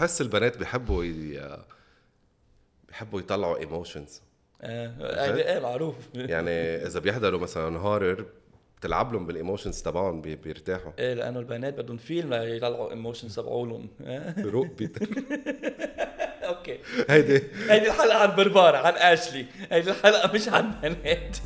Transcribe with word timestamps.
بحس 0.00 0.20
البنات 0.20 0.56
بيحبوا 0.58 1.04
ي... 1.04 1.40
بيحبوا 2.88 3.20
يطلعوا 3.20 3.58
ايموشنز 3.58 4.20
آه 4.62 5.34
إيه 5.34 5.60
معروف. 5.60 5.94
يعني 6.14 6.50
إذا 6.86 7.00
بيحضروا 7.00 7.40
مثلا 7.40 7.78
horror 7.78 8.26
بتلعب 8.78 9.12
لهم 9.12 9.26
بال 9.26 9.37
emotions 9.37 9.82
تبعهم 9.82 10.20
بي- 10.20 10.36
بيرتاحوا. 10.36 10.92
إيه 10.98 11.14
لأنه 11.14 11.38
البنات 11.40 11.74
بدهم 11.74 11.96
فيلم 11.96 12.34
ليطلعوا 12.34 12.90
emotions 12.90 13.36
تبعولهم. 13.36 13.88
روق 14.38 14.66
بيتر 14.66 15.06
أوكي. 16.48 16.78
هيدي. 17.10 17.42
هيدي 17.68 17.88
الحلقة 17.88 18.18
عن 18.18 18.36
بربارة 18.36 18.76
عن 18.76 18.92
أشلي. 18.94 19.46
هيدي 19.72 19.90
الحلقة 19.90 20.32
مش 20.34 20.48
عن 20.48 20.72
بنات 20.82 21.36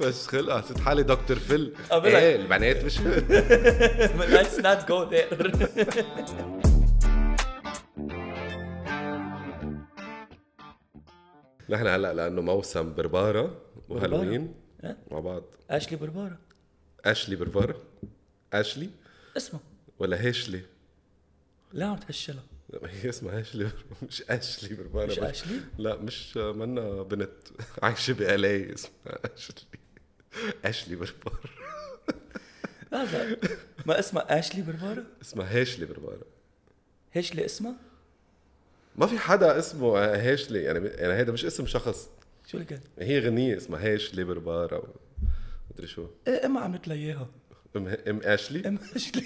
فش 0.00 0.28
خلقها 0.28 0.60
حسيت 0.60 0.80
حالي 0.80 1.02
دكتور 1.02 1.36
فيل 1.36 1.74
قبلك. 1.90 2.14
إيه 2.14 2.36
البنات 2.36 2.84
مش 2.84 2.98
let's 4.36 4.58
not 4.62 4.86
go 4.88 5.10
there. 5.10 5.36
نحن 11.68 11.86
هلأ 11.86 12.14
لأنه 12.14 12.42
موسم 12.42 12.94
برباره 12.94 13.60
وهالوين؟ 13.88 14.54
مع 15.10 15.20
بعض. 15.20 15.42
أشلي 15.70 15.96
بربارة 15.96 16.38
أشلي 17.04 17.36
برباره 17.36 17.76
أشلي؟ 18.52 18.90
اسمه. 19.36 19.60
ولا 19.98 20.20
هيشلي؟ 20.20 20.60
لا 21.76 21.86
عم 21.86 21.96
تهشلها 21.96 22.42
هي 22.84 23.08
اسمها 23.08 23.38
هيشلي 23.38 23.68
مش 24.08 24.22
اشلي 24.22 24.76
برباره 24.76 25.06
مش 25.06 25.18
اشلي 25.18 25.60
لا 25.78 25.96
مش 25.96 26.36
منا 26.36 27.02
بنت 27.02 27.30
عايشة 27.82 28.12
بألاي 28.12 28.74
اسمها 28.74 29.18
اشلي 29.34 29.56
اشلي 30.64 30.96
برباره 30.96 31.40
لا 32.92 33.04
لا. 33.04 33.36
ما 33.86 33.98
اسمها 33.98 34.38
اشلي 34.38 34.62
بربارة 34.62 35.04
اسمها 35.22 35.50
هيشلي 35.56 35.86
برباره 35.86 36.24
هيشلي 37.12 37.44
اسمها؟ 37.44 37.74
ما 38.96 39.06
في 39.06 39.18
حدا 39.18 39.58
اسمه 39.58 39.98
هيشلي 40.14 40.62
يعني 40.62 40.88
يعني 40.88 41.12
هيدا 41.14 41.32
مش 41.32 41.44
اسم 41.44 41.66
شخص. 41.66 42.08
شو 42.46 42.56
اللي 42.58 42.64
كان 42.68 42.80
هي 42.98 43.18
غنية 43.18 43.56
اسمها 43.56 43.80
هيشلي 43.84 44.24
بربارة 44.24 44.94
مدري 45.70 45.86
شو. 45.86 46.06
إيه 46.28 46.46
إما 46.46 46.60
عملت 46.60 46.88
لها 46.88 46.96
إياها. 46.96 47.28
ام 47.76 47.88
ام 48.08 48.20
اشلي؟ 48.24 48.68
ام 48.68 48.78
اشلي. 48.96 49.22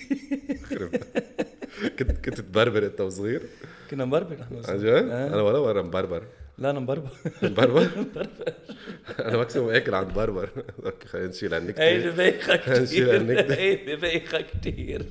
كنت 1.98 2.10
كنت 2.24 2.40
تبربر 2.40 2.86
انت 2.86 3.00
وصغير. 3.00 3.42
كنا 3.90 4.04
مبربر 4.04 4.34
نحن 4.34 4.54
عن 4.54 4.58
وصغار. 4.58 4.76
جد؟ 4.78 5.08
آه. 5.08 5.26
أنا 5.28 5.42
ولا 5.42 5.58
مره 5.60 5.82
مبربر. 5.82 6.26
لا 6.58 6.70
أنا 6.70 6.80
مبربر. 6.80 7.10
مبربر؟ 7.42 7.88
أنا 9.28 9.36
maximum 9.36 9.70
أكل 9.70 9.94
عند 9.94 10.12
بربر. 10.12 10.50
أوكي 10.86 11.08
خلينا 11.08 11.28
نشيل 11.28 11.54
النكته 11.54 11.82
هيدي 11.82 12.10
بايخة 12.10 12.54
هنشيل 12.54 12.84
كتير. 12.86 13.16
النكتة. 13.16 13.54
هيدي 13.54 13.96
بايخة 13.96 14.40
كتير. 14.40 15.06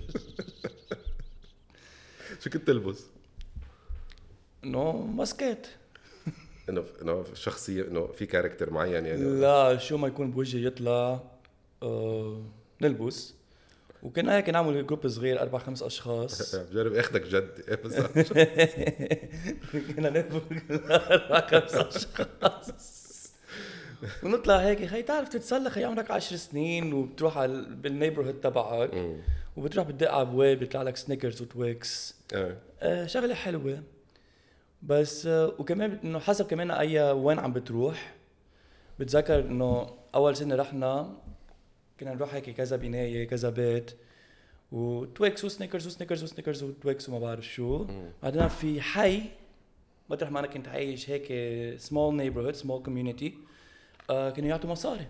شو 2.44 2.50
كنت 2.50 2.68
تلبس؟ 2.68 3.06
انه 4.64 4.92
ماسكات 4.92 5.68
إنه 6.70 6.84
إنه 7.02 7.26
شخصية 7.34 7.84
إنه 7.88 8.08
في 8.08 8.26
character 8.26 8.70
معين 8.74 9.06
يعني؟ 9.06 9.24
لا 9.24 9.78
شو 9.78 9.98
ما 9.98 10.08
يكون 10.08 10.32
بوجهي 10.32 10.66
يطلع 10.66 11.24
آه 11.84 12.42
نلبس. 12.82 13.34
وكنا 14.04 14.38
هيك 14.38 14.50
نعمل 14.50 14.88
group 14.88 15.08
صغير 15.08 15.42
أربع 15.42 15.60
خمس 15.60 15.84
أشخاص. 15.84 16.56
بجرب 16.72 16.94
اخدك 16.94 17.22
جد. 17.22 17.52
إيه 17.68 17.76
كنا 19.96 20.10
نلبس 20.10 20.72
أربع 20.92 21.48
خمس 21.48 21.74
أشخاص. 21.76 22.72
ونطلع 24.24 24.58
هيك 24.58 24.86
خي 24.86 25.02
تعرف 25.02 25.30
تتسلى 25.30 25.70
خي 25.70 25.84
عمرك 25.84 26.12
عشر 26.12 26.36
سنين 26.36 26.94
وبتروح 26.94 27.38
على 27.38 27.66
بال 27.70 27.79
neighborhood 27.79 28.34
تبعك. 28.42 28.92
وبتروح 29.58 29.88
بتدق 29.88 30.12
على 30.12 30.22
ابواب 30.22 30.60
بيطلع 30.60 30.82
لك 30.82 30.98
Snickers 30.98 31.42
و 31.42 31.54
Twix. 31.54 32.16
آه. 32.34 32.58
آه، 32.82 33.06
شغلة 33.06 33.34
حلوة. 33.36 33.84
بس 34.84 35.26
آه، 35.26 35.54
وكمان 35.60 36.00
إنه 36.04 36.20
حسب 36.20 36.48
كمان 36.48 36.72
أي 36.72 37.12
وين 37.12 37.40
عم 37.40 37.54
بتروح. 37.54 38.16
بتذكر 39.00 39.40
إنه 39.40 39.90
أول 40.16 40.36
سنة 40.36 40.56
رحنا 40.56 41.18
كنا 42.00 42.14
نروح 42.14 42.34
هيك 42.34 42.50
كذا 42.50 42.76
بناية 42.76 43.28
كذا 43.28 43.50
بيت. 43.50 43.92
وتويكس 44.72 45.46
وسنيكرز 45.46 45.88
وسنيكرز 45.88 46.24
وسنيكرز 46.24 46.64
وتويكس 46.64 47.10
وما 47.10 47.20
بعرف 47.20 47.46
شو. 47.48 47.86
بعدين 48.24 48.48
في 48.48 48.82
حي 48.82 49.22
مطرح 50.10 50.32
ما 50.32 50.40
أنا 50.40 50.48
كنت 50.48 50.68
عايش 50.68 51.10
هيك 51.10 51.28
small 51.80 52.16
neighborhood 52.16 52.56
small 52.56 52.84
community 52.84 53.34
كانوا 54.08 54.50
يعطوا 54.50 54.70
مصاري. 54.70 55.08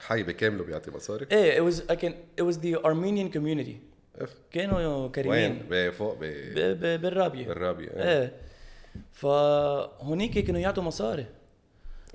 حي 0.00 0.22
بكامله 0.22 0.64
بيعطي 0.64 0.90
مصاري؟ 0.90 1.26
إيه 1.32 1.60
it 1.60 1.72
was 1.72 1.76
I 1.76 1.94
can 1.94 2.12
it 2.40 2.44
was 2.44 2.56
the 2.58 2.84
Armenian 2.84 3.36
community. 3.36 3.76
كانوا 4.50 4.78
وين؟ 4.78 5.10
كريمين 5.12 5.58
ب- 5.70 5.74
ب- 6.24 7.00
بالرابية. 7.00 7.46
بالرابية 7.46 7.88
آه. 7.90 8.22
إيه. 8.22 8.32
فهونيك 9.12 10.38
كانوا 10.38 10.60
يعطوا 10.60 10.82
مصاري. 10.82 11.26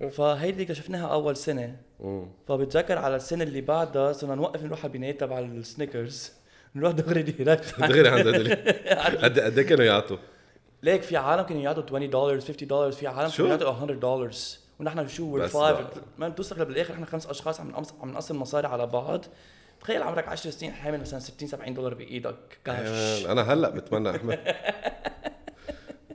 فهيدي 0.08 0.50
اللي 0.52 0.64
اكتشفناها 0.64 1.08
أول 1.08 1.38
سنة. 1.38 1.76
فبتذكر 2.48 2.98
على 2.98 3.16
السنة 3.16 3.44
اللي 3.44 3.62
بعدها 3.62 4.14
صرنا 4.14 4.36
نوقف 4.36 4.64
نروح 4.64 4.80
على 4.80 4.88
البناية 4.88 5.18
تبع 5.18 5.40
ال 5.40 5.50
Snickers 5.50 6.32
نروح 6.76 6.92
دغري 6.92 7.22
direct 7.22 7.80
دغري 7.80 8.10
عند 8.10 8.28
هدول 8.28 8.52
قد 9.24 9.40
قد 9.40 9.58
إيه 9.58 9.68
كانوا 9.68 9.86
يعطوا؟ 9.86 10.18
ليك 10.84 11.02
في 11.02 11.18
عالم 11.18 11.44
كانوا 11.44 11.62
يعطوا 11.62 11.84
20 11.84 12.10
دولار 12.10 12.40
50 12.40 12.68
دولار 12.68 12.92
في 12.92 13.08
عالم؟ 13.08 13.30
كانوا 13.30 13.52
يعطوا 13.52 13.86
100 13.86 13.96
دولار 14.00 14.32
ونحن 14.80 15.08
شو 15.08 15.26
we're 15.26 15.48
five. 15.48 15.78
ما 16.18 16.30
بتوصل 16.30 16.66
بالآخر. 16.66 16.94
إحنا 16.94 17.06
خمس 17.06 17.28
أشخاص 17.28 17.60
عم 17.60 17.70
نقص 17.72 17.94
عم 18.02 18.12
نقسم 18.12 18.42
مصاري 18.42 18.68
على 18.68 18.88
بعض. 18.88 19.26
تخيل 19.81 20.04
عمرك 20.04 20.28
10 20.28 20.52
سنين 20.52 20.74
حامل 20.74 21.00
مثلا 21.02 21.20
60 21.20 21.48
70 21.48 21.74
دولار 21.74 21.94
بإيدك. 21.94 22.60
كاش 22.66 23.26
أنا 23.26 23.54
هلأ 23.54 23.70
بتمنى 23.70 24.16
أحمل. 24.16 24.40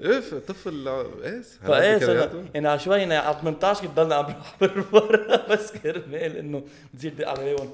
اف 0.04 0.34
طفل 0.34 0.88
هلا 0.88 1.98
كانوا 1.98 1.98
صرنا 1.98 2.20
يعطوا؟ 2.20 2.42
يعني 2.54 2.68
على 2.68 2.78
شوي 2.78 3.04
أنا 3.04 3.18
على 3.18 3.36
18 3.40 3.80
كنت 3.80 3.96
ضلنا 3.96 4.14
عم 4.14 4.24
بروح 4.26 4.56
بربارة 4.60 5.46
بس 5.50 5.72
كرمال 5.72 6.36
إنه 6.36 6.64
بتصير 6.94 7.14
دق 7.14 7.28
عليهم 7.28 7.70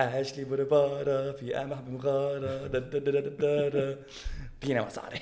اشلي 0.00 0.44
بربارة 0.44 1.32
في 1.32 1.52
قمح 1.54 1.80
بمغارة. 1.80 2.68
فينا 4.60 4.86
مصاري 4.86 5.20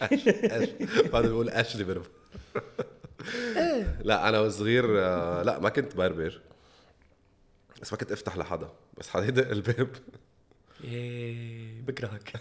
بعد 1.13 1.23
بيقول 1.27 1.49
اشلي 1.51 1.85
بربر 1.85 2.07
لا 4.09 4.29
أنا 4.29 4.41
وصغير 4.41 4.85
آه، 5.01 5.43
لا 5.43 5.59
ما 5.59 5.69
كنت 5.69 5.97
بربر. 5.97 6.41
بس 7.83 7.93
ما 7.93 7.99
كنت 7.99 8.13
أفتح 8.13 8.37
لحدا. 8.37 8.69
بس 8.99 9.09
حدا 9.09 9.25
يدق 9.27 9.51
الباب. 9.51 9.89
إيه، 10.85 11.83
بكرهك. 11.87 12.33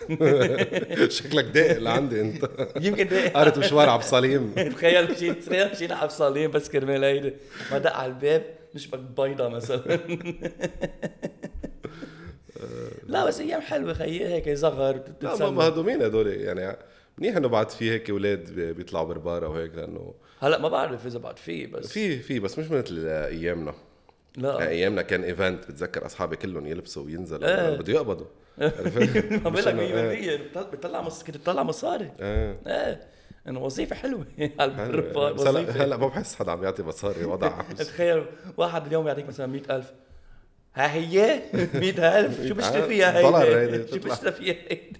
شكلك 1.12 1.46
داق 1.46 1.78
لعندي 1.78 2.22
انت. 2.22 2.50
يمكن 2.82 3.08
ده 3.08 3.28
قارت 3.36 3.58
مشوار 3.58 3.90
عبد 3.90 4.04
الصليم 4.04 4.54
تخيل 4.76 5.12
مشيت 5.12 5.44
تخيل 5.44 5.72
مشينا 5.72 5.96
على 5.96 6.10
صالين 6.10 6.52
بس 6.52 6.70
كرمال 6.70 7.04
هيدا 7.04 7.34
ما 7.72 7.78
دق 7.78 7.94
على 7.96 8.12
الباب 8.12 8.44
نشبك 8.76 9.00
بيضة 9.00 9.50
مثلا. 9.50 10.00
لا 13.08 13.26
بس 13.26 13.40
أيام 13.40 13.62
حلوة 13.62 13.94
خيي 13.94 14.28
هيك 14.28 14.54
صغر 14.58 15.02
لا 15.22 15.36
ما. 15.36 15.50
مهضومين 15.50 16.02
هدول 16.02 16.28
يعني 16.28 16.78
منيح 17.18 17.36
إنه 17.38 17.48
بعد 17.48 17.70
في 17.70 17.92
هيك 17.92 18.10
أولاد 18.10 18.52
بي- 18.56 18.74
بيطلعوا 18.74 19.06
بربارة 19.08 19.48
وهيك 19.48 19.76
لأنه 19.76 20.14
هلأ 20.40 20.58
ما 20.60 20.70
بعرف 20.70 21.06
إذا 21.06 21.20
بعد 21.20 21.40
في 21.40 21.66
بس. 21.68 21.88
في 21.88 22.20
في 22.20 22.40
بس 22.40 22.60
مش 22.60 22.72
مثل 22.72 23.08
أيامنا. 23.08 23.74
لا. 24.38 24.54
يعني 24.60 24.68
أيامنا 24.70 25.02
كان 25.02 25.24
event 25.24 25.72
بتذكر 25.72 26.06
أصحابي 26.06 26.36
كلهم 26.36 26.68
يلبسوا 26.68 27.04
وينزلوا 27.06 27.70
إيه. 27.70 27.78
بده 27.78 27.94
يقبضوا. 27.94 28.26
عرفت؟ 28.62 29.32
ما 29.44 29.50
بقول 29.50 29.66
لك 29.66 29.74
مش 29.74 29.90
إنه- 29.90 29.94
إيه. 29.94 30.38
100% 30.54 30.58
بتطلع- 30.72 31.02
مص... 31.02 31.24
كنت 31.24 31.38
بتطلع 31.38 31.64
مصاري. 31.64 32.12
إيه. 32.22 32.58
إيه. 32.68 33.02
انه 33.48 33.64
وظيفة 33.64 33.96
حلوة. 33.96 34.26
هلا 34.60 35.84
هلا 35.84 35.98
ما 35.98 36.08
بحس 36.08 36.36
حدا 36.36 36.52
عم 36.52 36.64
يعطي 36.64 36.84
مصاري 36.84 37.24
وضع 37.26 37.62
تخيل 37.80 38.26
واحد 38.58 38.86
اليوم 38.86 39.08
يعطيك 39.08 39.28
مثلا 39.28 39.46
100000 39.48 39.94
ها 40.76 40.94
هي؟ 40.94 41.42
100000 41.74 42.48
شو 42.48 42.54
بشتري 42.54 42.82
فيها 42.88 43.18
هيدي؟ 43.48 43.88
شو. 43.92 43.98
بشتري 44.10 44.32
فيها 44.32 44.56
هيدي؟ 44.70 45.00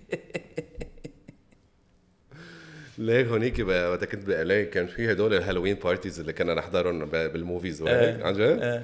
ليه 2.98 3.26
هونيك 3.28 3.60
وقت 3.68 4.04
كنت 4.06 4.26
ب 4.26 4.39
LA 4.39 4.66
كان 4.66 4.88
في 4.88 5.12
هدول 5.12 5.34
ال 5.34 5.38
Halloween 5.38 5.76
parties 5.76 6.20
اللي 6.20 6.34
كنا 6.34 6.54
نحضرهم 6.54 7.06
بال 7.06 7.25
movies 7.25 7.82
وهيك 7.82 7.96
إيه. 8.20 8.24
عن 8.24 8.34
جد؟ 8.34 8.84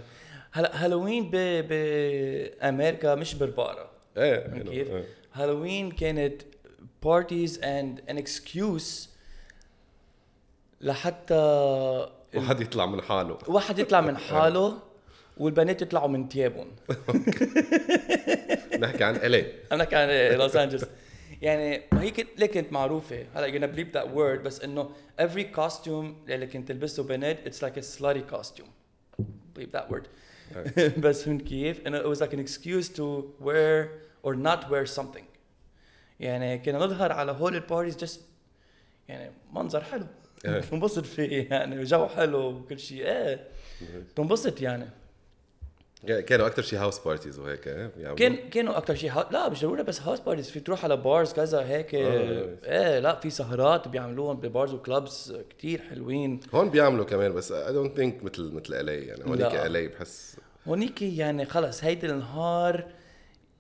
هلا 0.55 0.85
هالوين 0.85 1.29
ب... 1.29 1.35
بامريكا 1.67 3.15
مش 3.15 3.35
بربارة 3.35 3.89
إيه 4.17 4.47
كيف؟ 4.47 4.91
إيه. 4.91 5.05
هالوين 5.33 5.91
كانت 5.91 6.41
parties 7.03 7.63
and 7.63 8.01
an 8.09 8.17
excuse 8.17 9.09
لحتى 10.81 11.35
واحد 12.35 12.61
يطلع 12.61 12.85
من 12.85 13.01
حاله. 13.01 13.37
واحد 13.47 13.79
يطلع 13.79 14.01
من 14.01 14.17
حاله 14.29 14.79
والبنات 15.37 15.81
يطلعوا 15.81 16.07
من 16.07 16.29
ثيابهم 16.29 16.67
نحكي 18.79 19.03
عن 19.03 19.15
LA. 19.15 19.51
أنا 19.71 19.83
كان 19.83 20.37
لوس 20.37 20.55
انجلوس 20.55 20.85
يعني 21.41 21.81
ما 21.91 22.01
هي 22.01 22.11
كنت 22.11 22.27
LA 22.38 22.45
كانت 22.45 22.73
معروفة؟ 22.73 23.25
هلا 23.33 23.51
gonna 23.51 23.75
bleep 23.75 23.97
that 23.97 24.07
word 24.15 24.45
بس 24.45 24.61
إنه 24.61 24.89
every 25.21 25.57
costume 25.57 26.29
اللي 26.29 26.47
كنت 26.47 26.67
تلبسه 26.67 27.03
بنات 27.03 27.37
it's 27.49 27.61
like 27.61 27.77
a 27.77 27.83
slutty 27.83 28.35
costume. 28.35 28.69
Bleep 29.57 29.71
that 29.77 29.91
word. 29.91 30.05
بس 30.97 31.24
فهمت 31.24 31.42
كيف؟ 31.42 31.88
انه 31.88 32.01
it 32.01 32.15
was 32.15 32.19
like 32.19 32.33
an 32.33 32.39
excuse 32.39 32.88
to 32.89 33.24
wear 33.45 33.88
or 34.24 34.36
not 34.36 34.69
wear 34.69 34.86
something. 35.00 35.24
يعني 36.19 36.57
كنا 36.57 36.77
نظهر 36.77 37.12
على 37.12 37.31
هول 37.31 37.56
ال 37.56 37.61
parties 37.61 37.97
just 37.97 38.21
يعني 39.07 39.31
منظر 39.53 39.81
حلو. 39.83 40.06
إيه. 40.45 40.59
تنبسط 40.71 41.06
فيه 41.06 41.47
يعني 41.50 41.83
جو 41.83 42.07
حلو 42.07 42.50
وكل 42.50 42.80
شيء. 42.80 43.06
إيه. 43.06 43.47
تنبسط 44.15 44.62
يعني. 44.62 44.89
كانوا 46.03 46.47
أكثر 46.47 46.62
شيء 46.62 46.80
house 46.79 47.00
parties 47.00 47.39
وهيك 47.39 47.68
إيه؟ 47.68 47.92
بيعملوا؟ 47.97 48.15
كان 48.15 48.36
كانوا 48.50 48.77
أكثر 48.77 48.95
شيء 48.95 49.12
ها... 49.12 49.30
لا 49.31 49.50
مش 49.50 49.62
ضروري 49.62 49.83
بس 49.83 50.01
house 50.01 50.19
parties 50.19 50.50
في 50.50 50.59
تروح 50.59 50.83
على 50.83 50.97
bars 50.97 51.33
كذا 51.33 51.59
هيك 51.59 51.95
آه. 51.95 52.56
إيه 52.63 53.00
لا 53.00 53.19
في 53.19 53.30
سهرات 53.30 53.88
بيعملوهم 53.88 54.38
ب 54.38 54.45
bars 54.45 54.73
و 54.73 54.84
clubs 54.84 55.38
كتير 55.50 55.81
حلوين 55.89 56.39
هون 56.53 56.69
بيعملوا 56.69 57.06
كمان 57.06 57.33
بس 57.33 57.51
I 57.51 57.73
don't 57.73 57.95
think 57.95 58.23
مثل 58.24 58.51
مثل 58.53 58.74
الي 58.74 59.06
يعني 59.06 59.24
هونيك. 59.25 59.56
الي 59.56 59.88
بحس 59.88 60.38
هونيك 60.68 61.01
يعني 61.01 61.45
خلص 61.45 61.83
هيدي 61.83 62.07
النهار 62.07 62.83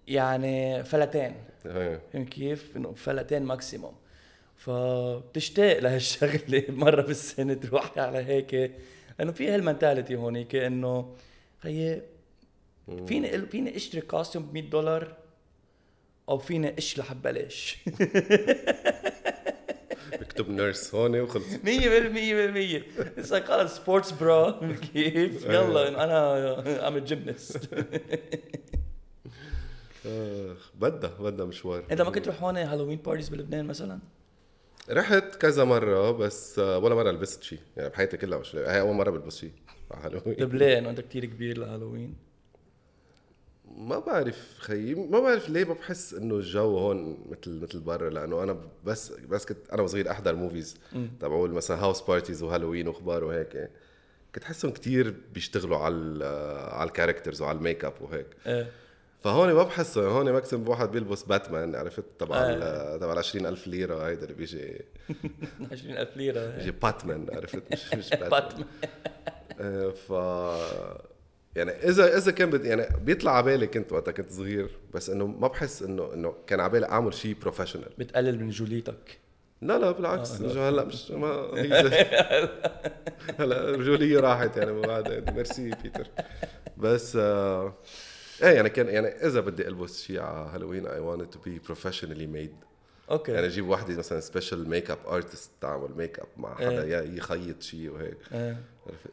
يعني 0.07 0.83
فلتين 0.83 1.35
إيه. 1.65 2.01
فهمت 2.13 2.29
كيف؟ 2.29 2.77
إنه 2.77 2.93
فلتين 2.93 3.43
maximum 3.43 3.93
فبتشتاق 4.57 5.79
لهالشغلة 5.79 6.63
مرة 6.83 7.01
بالسنة 7.01 7.53
تروح 7.53 7.97
على 7.97 8.17
هيك 8.17 8.71
لأنه 9.19 9.31
في 9.31 9.49
هال 9.49 9.61
mentality 9.61 10.15
هونيك 10.15 10.55
إنه 10.55 11.15
خيي 11.63 12.01
فيني 13.07 13.45
فيني 13.47 13.75
إشتري 13.75 14.01
costume 14.01 14.45
ب 14.45 14.53
100 14.53 14.69
دولار؟ 14.69 15.15
أو 16.29 16.37
فيني 16.37 16.77
اشلح 16.77 17.13
ببلاش 17.13 17.77
بكتب 20.21 20.49
nurse 20.49 20.95
هون 20.95 21.19
وخلص. 21.19 21.43
100% 21.53 21.57
100% 21.57 21.59
it's 21.67 23.31
like 23.31 23.45
خلص 23.45 23.75
sports 23.75 24.11
bra 24.11 24.75
كيف؟ 24.93 25.45
يلا 25.55 26.03
أنا 26.03 26.87
I'm 26.87 26.97
gymnast 26.97 27.57
آخ 30.05 30.71
بدها 30.75 31.09
بدها 31.19 31.45
مشوار. 31.45 31.83
أنت 31.91 32.01
ما 32.01 32.11
كنت 32.11 32.25
تروح 32.25 32.43
هون 32.43 32.57
Halloween 32.57 32.97
parties 32.97 33.29
بلبنان 33.29 33.65
مثلا؟ 33.65 33.99
رحت 34.89 35.35
كذا 35.35 35.63
مرة 35.63 36.11
بس 36.11 36.59
ولا 36.59 36.95
مرة 36.95 37.11
لبست 37.11 37.43
شيء 37.43 37.59
يعني 37.77 37.89
بحياتي 37.89 38.17
كلها 38.17 38.37
مش 38.39 38.55
هاي 38.55 38.79
أول 38.79 38.95
مرة 38.95 39.09
بلبس 39.09 39.37
شيء 39.39 39.51
على 39.91 40.05
هالوين 40.17 40.35
طيب 40.35 40.55
ليه؟ 40.55 40.79
انت 40.79 41.01
كثير 41.01 41.25
كبير 41.25 41.57
لهالوين. 41.57 42.15
ما 43.77 43.99
بعرف 43.99 44.55
خيي 44.59 44.95
ما 44.95 45.19
بعرف 45.19 45.49
ليه 45.49 45.63
ما 45.65 45.73
بحس 45.73 46.13
إنه 46.13 46.35
الجو 46.35 46.77
هون 46.77 47.17
مثل 47.29 47.59
مثل 47.61 47.79
برا 47.79 48.09
لأنه 48.09 48.43
أنا 48.43 48.57
بس 48.85 49.11
بس 49.29 49.45
كنت 49.45 49.69
أنا 49.73 49.81
وصغير 49.81 50.11
أحضر 50.11 50.35
movies 50.35 50.77
تبعول 51.19 51.51
مثلا 51.51 51.83
house 51.83 52.01
parties 52.01 52.43
وهالوين 52.43 52.87
وأخبار 52.87 53.23
وهيك. 53.23 53.69
كنت 54.35 54.43
حسهم 54.43 54.71
كتير 54.71 55.15
بيشتغلوا 55.33 55.77
على 55.77 56.25
على 56.71 56.87
ال 56.87 56.92
characters 56.92 57.41
وعلى 57.41 57.57
الميك 57.57 57.85
اب 57.85 57.93
وهيك. 58.01 58.27
إيه. 58.47 58.71
فهون 59.23 59.53
ما 59.53 59.63
بحسه 59.63 60.07
هون 60.07 60.31
maximum 60.31 60.69
واحد 60.69 60.91
بيلبس 60.91 61.23
باتمان 61.23 61.75
عرفت؟ 61.75 62.03
تبع 62.19 62.35
آه. 62.37 62.49
ال- 62.95 62.99
تبع 62.99 63.13
ال 63.13 63.17
20000 63.17 63.67
ليرة 63.67 64.07
هيدا 64.07 64.23
اللي 64.23 64.33
بيجي. 64.33 64.81
20000 65.71 66.17
ليرة. 66.17 66.45
بيجي 66.57 66.71
باتمان 66.71 67.27
عرفت؟ 67.33 67.63
مش 67.71 67.93
مش 67.93 68.09
باتمان 68.29 68.65
آه، 69.59 69.89
ف 69.89 70.11
يعني 71.55 71.71
اذا 71.71 72.17
إذا 72.17 72.31
كان 72.31 72.49
بد... 72.49 72.65
يعني 72.65 72.87
بيطلع 73.01 73.31
على 73.31 73.45
بالي 73.45 73.67
كنت 73.67 73.91
وقتها 73.91 74.11
كنت 74.11 74.31
صغير 74.31 74.77
بس 74.93 75.09
إنه 75.09 75.27
ما 75.27 75.47
بحس 75.47 75.81
انه 75.83 76.13
إنه 76.13 76.35
كان 76.47 76.59
على 76.59 76.69
بالي 76.71 76.85
أعمل 76.85 77.13
شيء 77.13 77.35
professional 77.41 77.89
بتقلل 77.97 78.39
من 78.39 78.49
رجوليتك. 78.49 79.19
لا 79.61 79.79
لا 79.79 79.91
بالعكس. 79.91 80.41
آه، 80.41 80.47
لا. 80.47 80.69
هلأ 80.69 80.83
مش 80.83 81.11
ما 81.11 81.27
هلأ 83.39 83.71
رجوليه 83.71 84.19
راحت 84.19 84.57
يعني 84.57 84.81
بعد. 84.81 85.33
ميرسي 85.35 85.71
بيتر. 85.83 86.07
بس 86.77 87.15
آه 87.15 87.73
إيه 88.43 88.49
يعني 88.49 88.69
كان 88.69 88.87
يعني 88.87 89.07
إذا 89.07 89.39
بدي 89.39 89.67
ألبس 89.67 90.03
شيء 90.03 90.19
على 90.19 90.49
هالوين 90.53 90.87
I 90.87 90.99
wanted 90.99 91.29
to 91.29 91.39
be 91.39 91.59
professionally 91.59 92.27
made 92.27 92.55
okay. 93.11 93.31
يعني 93.31 93.45
أجيب 93.47 93.69
وحده 93.69 93.97
مثلا 93.97 94.19
special 94.19 94.69
makeup 94.69 94.97
artist 95.07 95.51
تعمل 95.61 95.89
ميك 95.97 96.19
اب 96.19 96.27
مع 96.37 96.55
حدا 96.55 96.83
إيه. 96.83 96.89
يا 96.89 97.01
يخيط 97.01 97.61
شيء 97.61 97.89
وهيك. 97.91 98.17
إيه. 98.33 98.57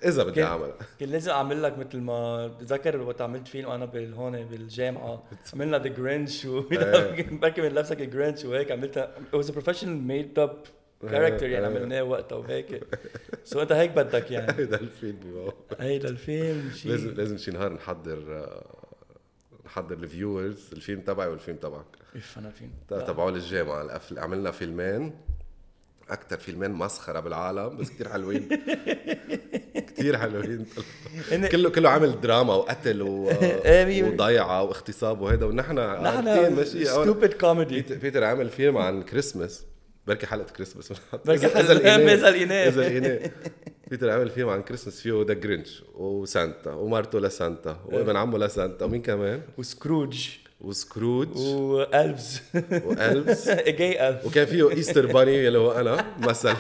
إذا 0.05 0.23
بدي 0.25 0.33
كان- 0.35 0.45
أعمل. 0.47 0.73
كان 1.01 1.09
لازم 1.09 1.31
أعمل 1.31 1.63
لك 1.63 1.79
مثل 1.79 1.99
ما 1.99 2.47
بتذكر 2.47 3.01
وقت 3.01 3.21
عملت 3.21 3.49
فيلم 3.49 3.71
أنا 3.71 3.85
بال- 3.85 4.15
هون 4.15 4.45
بالجامعة. 4.45 5.23
عملنا 5.55 5.79
the 5.79 5.89
Grinch 5.89 6.47
بركي 6.47 7.61
من 7.63 7.69
لبسك 7.69 8.01
ال 8.01 8.07
Grinch 8.07 8.45
وهيك 8.45 8.71
عملتها. 8.73 9.15
A 9.35 9.37
professional 9.39 10.09
made 10.11 10.39
up 10.43 10.51
character 11.03 11.43
يعني 11.43 11.45
إيه. 11.45 11.67
عملناه 11.67 12.03
وقتها 12.03 12.37
وهيك 12.37 12.83
so 13.45 13.63
أنت 13.63 13.73
هيك 13.73 13.91
بدك 13.91 14.31
يعني. 14.31 14.53
هيدا 14.59 14.81
الفيلم. 14.81 15.53
هيدا 15.81 16.09
الفيلم 16.09 16.71
لازم 16.85 17.09
شيء 17.09 17.15
لازم 17.15 17.37
شي 17.37 17.51
نهار 17.51 17.73
نحضر 17.73 18.49
نحضر 19.73 19.95
ال 19.97 20.06
viewers 20.06 20.71
الفيلم 20.73 21.01
تبعي 21.01 21.29
والفيلم 21.29 21.57
تبعك. 21.57 21.85
اف 22.17 22.39
أنا 22.39 22.49
الفيلم. 22.49 22.71
ت- 22.91 22.95
تبعول 22.95 23.37
الجامعة. 23.37 23.83
الأفل... 23.83 24.19
عملنا 24.19 24.51
فيلمين. 24.51 25.15
أكثر 26.11 26.37
فيلمين 26.39 26.71
مسخرة 26.71 27.21
بالعالم 27.21 27.77
بس 27.77 27.91
كتير 27.91 28.09
حلوين. 28.09 28.49
كتير 29.89 30.19
حلوين. 30.19 30.67
كله 31.53 31.71
كله 31.71 31.89
عامل 31.91 32.21
دراما 32.21 32.55
وقتل 32.55 33.03
و... 33.03 33.29
إيه، 33.65 34.03
وضيعة 34.05 34.63
واغتصاب 34.63 35.21
وهيدا. 35.21 35.47
ونحن 35.47 35.75
نحن 35.79 36.55
ماشي. 36.55 36.85
stupid 36.85 37.35
comedy 37.41 37.81
بيتر, 37.81 38.25
عمل 38.25 38.49
فيلم 38.51 38.79
عن 38.79 39.03
كريسمس 39.03 39.67
بركي 40.07 40.27
حلقة 40.27 40.53
كريسمس 40.53 40.93
بركي 41.27 41.47
الإناء. 42.29 42.69
إذا 42.69 42.87
الإناء 42.89 43.31
بيتر 43.93 44.11
عمل 44.11 44.31
فيلم 44.31 44.49
عن 44.49 44.63
كريسمس 44.63 45.01
فيه 45.01 45.25
the 45.29 45.35
Grinch 45.35 45.83
وسانتا 45.95 46.71
ومارتو 46.73 47.19
لسانتا 47.19 47.77
وابن 47.87 48.17
عمه 48.17 48.39
لسانتا 48.39 48.85
ومين 48.85 49.03
كمان؟ 49.03 49.41
وسكروج. 49.59 50.29
وسكروج. 50.61 51.37
و 51.39 51.54
elves. 51.54 52.43
و 52.85 52.94
elves. 52.94 53.51
جاي 53.79 54.09
elf. 54.09 54.27
وكان 54.27 54.47
فيه 54.47 54.71
Easter 54.71 55.07
Bunny 55.07 55.49
اللي 55.49 55.59
هو 55.59 55.73
أنا 55.73 56.07
مثل 56.19 56.49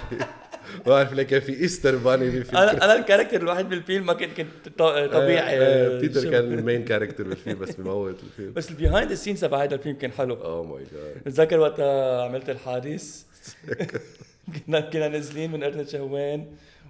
ما 0.86 0.92
بعرف 0.92 1.12
ليه 1.12 1.22
كان 1.22 1.40
في 1.40 1.60
Easter 1.60 1.96
Bunny 1.96 2.30
بالفيلم 2.30 2.58
أنا 2.62 2.84
أنا 2.84 2.96
ال 2.98 3.02
character 3.02 3.40
الوحيد 3.42 3.68
بالفيلم 3.68 4.06
ما 4.06 4.12
كنت 4.12 4.30
كنت 4.36 4.78
طبيعي. 4.78 5.58
آه، 5.60 5.96
آه، 5.96 6.00
بيتر 6.00 6.22
شو- 6.22 6.30
كان 6.30 6.52
ال 6.52 6.58
main 6.58 6.84
character 6.84 7.24
بالفيلم 7.24 7.58
بس 7.58 7.74
بموت 7.74 8.16
الفيلم. 8.22 8.52
بس 8.52 8.70
ال 8.70 8.75
behind 8.75 9.08
the 9.10 9.14
scenes 9.14 9.40
تبع 9.40 9.62
هذا 9.62 9.74
الفيلم 9.74 9.96
كان 9.96 10.12
حلو. 10.12 10.34
oh 10.34 10.62
my 10.64 10.82
God 10.92 11.22
بتذكر 11.26 11.60
وقتها 11.60 12.22
عملت 12.24 12.50
الحادث 12.50 13.22
كنا 14.66 14.80
كنا 14.80 15.08
نازلين 15.08 15.52
من 15.52 15.64
قرن 15.64 15.86
شهوان 15.86 16.46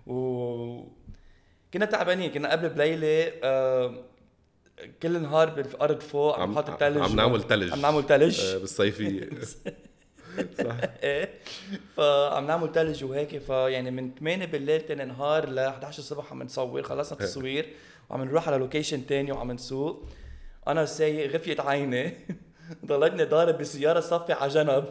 و 0.07 0.85
كنا 1.75 1.85
تعبانين 1.85 2.31
كنا 2.31 2.53
قبل 2.53 2.69
بليلة 2.69 3.33
آه، 3.45 3.95
كل 5.03 5.23
نهار 5.23 5.51
بالارض 5.51 6.01
فوق 6.01 6.39
عم 6.39 6.53
نحط 6.53 6.71
الثلج 6.71 6.99
عم 7.03 7.17
نعمل 7.17 7.43
ثلج 7.43 7.73
عم 7.73 7.81
نعمل 7.81 8.03
ثلج 8.05 8.41
آه، 8.41 8.59
بالصيفية. 8.59 9.31
صح. 10.65 10.77
إيه. 11.03 11.31
فعم 11.97 12.47
نعمل 12.47 12.73
ثلج 12.73 13.05
وهيك 13.05 13.39
فيعني 13.39 13.91
من 13.91 14.15
8 14.19 14.47
بالليل 14.47 14.81
تاني 14.81 15.05
نهار 15.05 15.49
ل 15.49 15.59
11 15.59 15.99
الصبح 15.99 16.33
عم 16.33 16.43
نصور 16.43 16.83
خلصنا 16.83 17.19
التصوير 17.21 17.69
وعم 18.11 18.25
نروح 18.25 18.49
على 18.49 18.57
location 18.57 19.07
تاني 19.07 19.33
وعم 19.33 19.53
نسوق. 19.53 20.07
أنا 20.69 20.85
سايق 20.85 21.35
غفيت 21.35 21.61
عيني. 21.61 22.13
ضليتني 22.87 23.25
ضارب 23.25 23.59
بالسياره 23.59 24.01
صفي 24.01 24.33
على 24.33 24.51
جنب. 24.51 24.85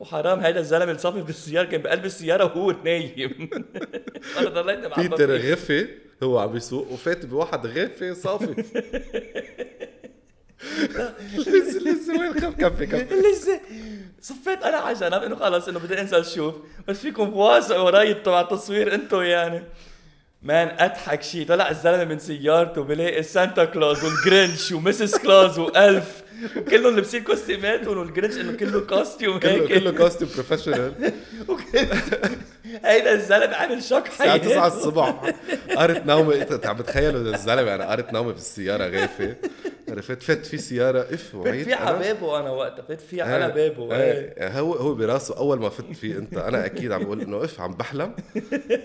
وحرام 0.00 0.40
هيدا 0.40 0.60
الزلمة 0.60 0.98
اللي 1.04 1.22
بالسياره 1.22 1.66
كان 1.66 1.82
بقلب 1.82 2.04
السيارة 2.04 2.44
وهو 2.44 2.74
نايم. 2.84 3.50
أنا 4.38 4.48
ضليتني 4.48 4.88
معبى 4.88 5.08
بيتر. 5.08 5.36
غفي 5.36 5.88
هو 6.22 6.38
عم 6.38 6.52
بيسوق 6.52 6.92
وفات 6.92 7.26
بواحد 7.26 7.66
غفي 7.66 8.14
صافي. 8.14 8.54
لسه 11.36 11.78
لسه 11.80 12.20
وين 12.20 12.34
خف 12.40 12.54
كفي 12.54 12.86
كفي 12.86 13.14
لسه 13.14 13.60
صفيت 14.20 14.62
أنا 14.62 14.76
على 14.76 14.94
جنب 14.94 15.22
إنه 15.22 15.36
خلص 15.36 15.68
إنه 15.68 15.78
بدي 15.78 16.00
أنزل 16.00 16.24
شوف. 16.26 16.54
بس 16.88 16.98
فيكم 16.98 17.32
واثقوا 17.32 17.82
وراي 17.82 18.14
تبع 18.14 18.40
التصوير 18.40 18.94
أنتم 18.94 19.22
يعني. 19.22 19.64
مان 20.42 20.76
أضحك 20.78 21.22
شيء 21.22 21.46
طلع 21.46 21.70
الزلمة 21.70 22.04
من 22.04 22.18
سيارته 22.18 22.82
بلاقي 22.82 23.22
سانتا 23.22 23.64
كلوز 23.64 24.04
والجرينش 24.04 24.72
ومسز 24.72 25.16
كلوز 25.16 25.58
و 25.58 25.71
elf. 25.71 26.21
وكلهم 26.56 26.94
لابسين 26.94 27.22
كوستيماتهم 27.22 27.98
والجرينش 27.98 28.36
إنه 28.36 28.52
كله 28.52 28.80
costume 28.80 29.38
كله 29.38 29.68
كله 29.68 29.90
costume 29.98 30.30
professional 30.34 31.12
هيدا 32.84 33.12
الزلمة 33.12 33.54
عامل 33.54 33.82
shock 33.82 34.08
الساعة 34.08 34.36
9 34.36 34.60
حي 34.60 34.66
الصبح. 34.66 35.34
قرت 35.76 36.06
نومي 36.06 36.42
إنت 36.42 36.66
عم 36.66 36.76
بتخيلوا 36.76 37.34
الزلمة 37.34 37.70
يعني 37.70 37.84
قرت 37.84 38.12
نومي 38.12 38.32
بالسياره 38.32 39.00
غافي 39.00 39.34
عرفت؟ 39.88 40.22
فت 40.22 40.46
في 40.46 40.58
سيارة. 40.58 41.00
إف 41.00 41.22
فت 41.22 41.34
وعيت 41.34 41.64
في. 41.64 41.74
على 41.74 41.98
بابه 41.98 42.40
أنا 42.40 42.50
وقتها. 42.50 42.82
فت 42.82 43.00
في 43.00 43.22
آه، 43.22 43.26
على 43.26 43.52
بابه. 43.52 43.96
إيه. 43.96 44.34
يعني 44.36 44.60
هو 44.60 44.72
هو 44.72 44.94
براسه 44.94 45.36
أول 45.36 45.58
ما 45.58 45.68
فت 45.68 45.92
فيه 45.92 46.18
أنت. 46.18 46.36
أنا 46.36 46.66
أكيد 46.66 46.92
عم 46.92 47.04
بقول 47.04 47.20
إنه 47.20 47.44
إف 47.44 47.60
عم 47.60 47.74
بحلم. 47.74 48.14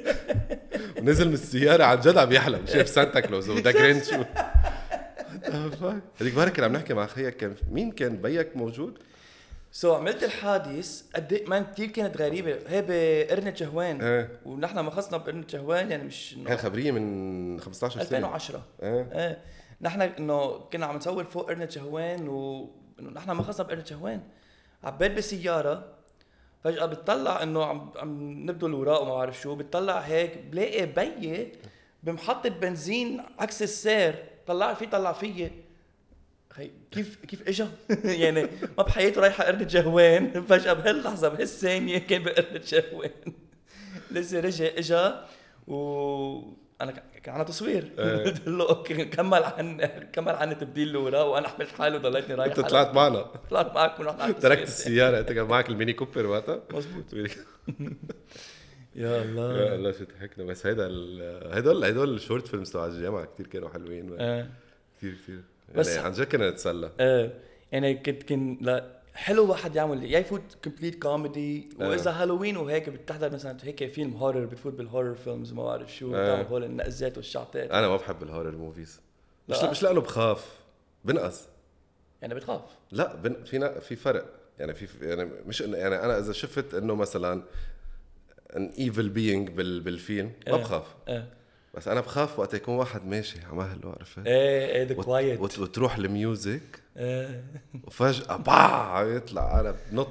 ونزل 1.02 1.28
من 1.28 1.34
السيارة 1.34 1.84
عن 1.84 2.00
جد 2.00 2.18
عم 2.18 2.32
يحلم. 2.32 2.62
شاف 2.74 2.90
سانتا 2.90 3.20
كلوز 3.20 3.50
and 3.50 3.61
the 3.61 3.72
Grinch 3.72 4.10
هذيك 6.22 6.36
مرة 6.38 6.50
كنا 6.50 6.66
عم 6.66 6.74
نحكي 6.74 6.94
مع 6.94 7.06
خيك 7.06 7.38
كان 7.38 7.56
مين 7.72 7.92
كان 7.92 8.18
بيك 8.22 8.58
موجود؟ 8.58 8.98
so 9.72 9.94
عملت 9.94 10.24
الحادث 10.24 11.04
قد 11.16 11.38
إيه- 11.38 11.50
مان 11.50 11.66
كثير 11.66 11.88
كانت 11.88 12.18
غريبة. 12.18 12.60
هي 12.68 12.86
بقرنة 12.88 13.54
شهوان 13.56 14.02
إيه. 14.02 14.40
ونحن 14.46 14.80
ما 14.80 14.92
خصنا 14.92 15.18
بقرنة 15.18 15.44
شهوان 15.48 15.92
يعني 15.92 16.04
مش 16.04 16.38
هي 16.48 16.58
خبريه 16.58 16.92
من 16.92 17.60
15 17.60 17.94
سنة. 17.94 18.02
2010 18.04 18.62
إيه. 18.84 19.10
إيه. 19.14 19.42
نحن 19.82 20.02
إنه 20.02 20.48
كنا 20.58 20.86
عم 20.86 20.96
نصور 20.96 21.24
فوق 21.24 21.48
قرنة 21.50 21.70
شهوان 21.70 22.28
و 22.30 22.70
إنه 23.00 23.10
نحن 23.10 23.32
ما 23.32 23.44
خصنا 23.44 23.66
بقرنة 23.68 23.84
شهوان 23.86 24.22
عباد 24.84 25.16
بالسياره 25.16 25.86
فجأة 26.64 26.86
بتطلع 26.86 27.44
إنه 27.44 27.64
عم 27.66 27.92
عم 27.96 28.34
نبدو 28.50 28.68
الاوراق 28.68 29.02
وما 29.02 29.14
بعرف 29.16 29.42
شو 29.42 29.56
بتطلع 29.56 30.00
هيك 30.00 30.38
بلاقي 30.52 30.86
بيي 30.86 31.52
بمحطة 32.04 32.50
بنزين 32.50 33.22
عكس 33.40 33.64
السير 33.64 34.16
طلع 34.48 34.74
في 34.74 34.86
طلع 34.86 35.12
فيي 35.14 35.52
خي 36.50 36.72
كيف 36.92 37.16
كيف 37.16 37.48
إجا؟ 37.48 37.72
يعني 38.24 38.50
ما 38.78 38.84
بحياته 38.84 39.22
رايحة 39.22 39.44
قرنة 39.44 39.64
جهوان 39.64 40.44
فجأة 40.46 40.74
بهاللحظة 40.74 41.30
بهالثانية 41.30 41.98
كان 41.98 42.24
بقرنة 42.24 42.62
جهوان 42.68 43.12
لسه 44.12 44.40
رجع 44.40 44.66
إجا 44.78 45.26
و 45.68 46.58
أنا 46.82 46.92
كان 47.24 47.34
عنا 47.36 47.44
تصوير. 47.44 47.92
إيه. 48.00 48.24
قلت 48.26 48.48
له 48.48 48.70
okay 48.70 49.06
كمل 49.06 49.44
عن 49.44 49.86
كمل 50.14 50.36
عن 50.36 50.58
تبديل 50.58 50.90
الاوراق 50.90 51.26
وأنا 51.26 51.48
حملت 51.48 51.70
حالي 51.72 51.98
وضليتني 51.98 52.36
رايح 52.36 52.58
أنت 52.58 52.70
طلعت 52.70 52.94
معنا. 52.96 53.22
طلعت 53.50 53.76
معك 53.76 54.42
تركت. 54.42 54.64
السيارة 54.68 55.20
أنت 55.20 55.32
كان 55.32 55.46
معك 55.46 55.70
الميني 55.70 55.94
كوبر 55.94 56.26
وقتها. 56.26 56.62
مزبوط 56.74 57.06
يا 58.98 59.10
يا 59.10 59.22
الله 59.22 59.76
الله 59.76 59.92
شو 59.92 60.04
ضحكنا 60.04 60.44
بس 60.46 60.66
هيدا 60.66 60.86
هدول 61.58 61.86
هدول 61.86 62.14
ال 62.16 62.21
short 62.21 62.48
films 62.48 62.72
تبع 62.72 62.86
الجامعة 62.86 63.26
كثير 63.26 63.48
كانوا 63.48 63.70
حلوين. 63.70 64.16
آه. 64.20 64.48
كثير 64.98 65.14
كثير 65.24 65.42
بس- 65.76 65.88
يعني 65.96 66.06
عن 66.08 66.12
جد 66.12 66.24
كنا 66.28 66.50
نتسلى. 66.50 66.92
إيه 67.00 67.34
يعني 67.72 67.94
كنت 67.98 68.24
كن 68.24 68.58
لا 68.62 68.98
حلو 69.14 69.50
واحد 69.50 69.76
يعمل 69.76 70.04
يا 70.04 70.20
يفوت 70.20 70.42
complete 70.64 71.02
comedy 71.04 71.70
آه. 71.82 71.90
وإذا 71.90 72.12
هالوين 72.12 72.58
وهيك 72.58 72.90
بتحضر 72.90 73.32
مثلا 73.32 73.58
هيك 73.64 73.92
فيلم 73.92 74.14
horror 74.14 74.46
بفوت 74.46 74.74
بال 74.74 74.84
horror 74.84 75.16
films 75.16 75.54
ما 75.54 75.64
بعرف 75.64 75.96
شو 75.96 76.16
آه. 76.16 76.42
هول 76.44 76.64
النقزات 76.64 77.18
والشعطات. 77.18 77.72
أنا 77.72 77.88
ما 77.88 77.96
بحب 77.98 78.24
ال 78.24 78.28
horror 78.28 78.52
movies 78.58 79.02
مش 79.50 79.64
لا؟ 79.64 79.72
مش 79.72 79.84
لأنه 79.84 80.02
بخاف 80.02 80.60
بنقز. 81.06 81.48
يعني 82.22 82.36
بتخاف. 82.36 82.62
لا 82.92 83.16
بن... 83.16 83.44
في 83.44 83.82
في 83.82 83.96
فرق. 83.96 84.26
يعني 84.60 84.74
في 84.74 84.88
يعني 85.08 85.30
مش 85.46 85.62
انه 85.62 85.78
يعني 85.78 85.96
أنا 86.06 86.20
إذا 86.20 86.34
شفت 86.34 86.74
إنه 86.74 86.96
مثلا 86.96 87.44
an 88.56 88.72
evil 88.80 89.10
being 89.10 89.50
بال... 89.50 89.80
بالفيلم 89.80 90.32
ما 90.48 90.54
آه. 90.54 90.58
بخاف. 90.58 90.84
إيه. 91.08 91.26
بس 91.74 91.88
أنا 91.88 92.02
بخاف 92.02 92.40
وقت 92.40 92.54
يكون 92.54 92.76
واحد 92.76 93.06
ماشي 93.06 93.40
على 93.46 93.56
مهله 93.56 93.90
عرفت؟ 94.00 94.28
إيه 94.28 94.66
إيه 94.68 94.84
ذا. 94.84 94.94
quiet 94.94 95.40
وت... 95.40 95.60
وتروح 95.60 95.96
ال 95.98 96.12
music 96.12 96.82
إيه. 96.98 97.44
وفجأة 97.84 98.36
باع 98.36 99.04
يطلع 99.04 99.60
أنا 99.60 99.76
بنط. 99.92 100.08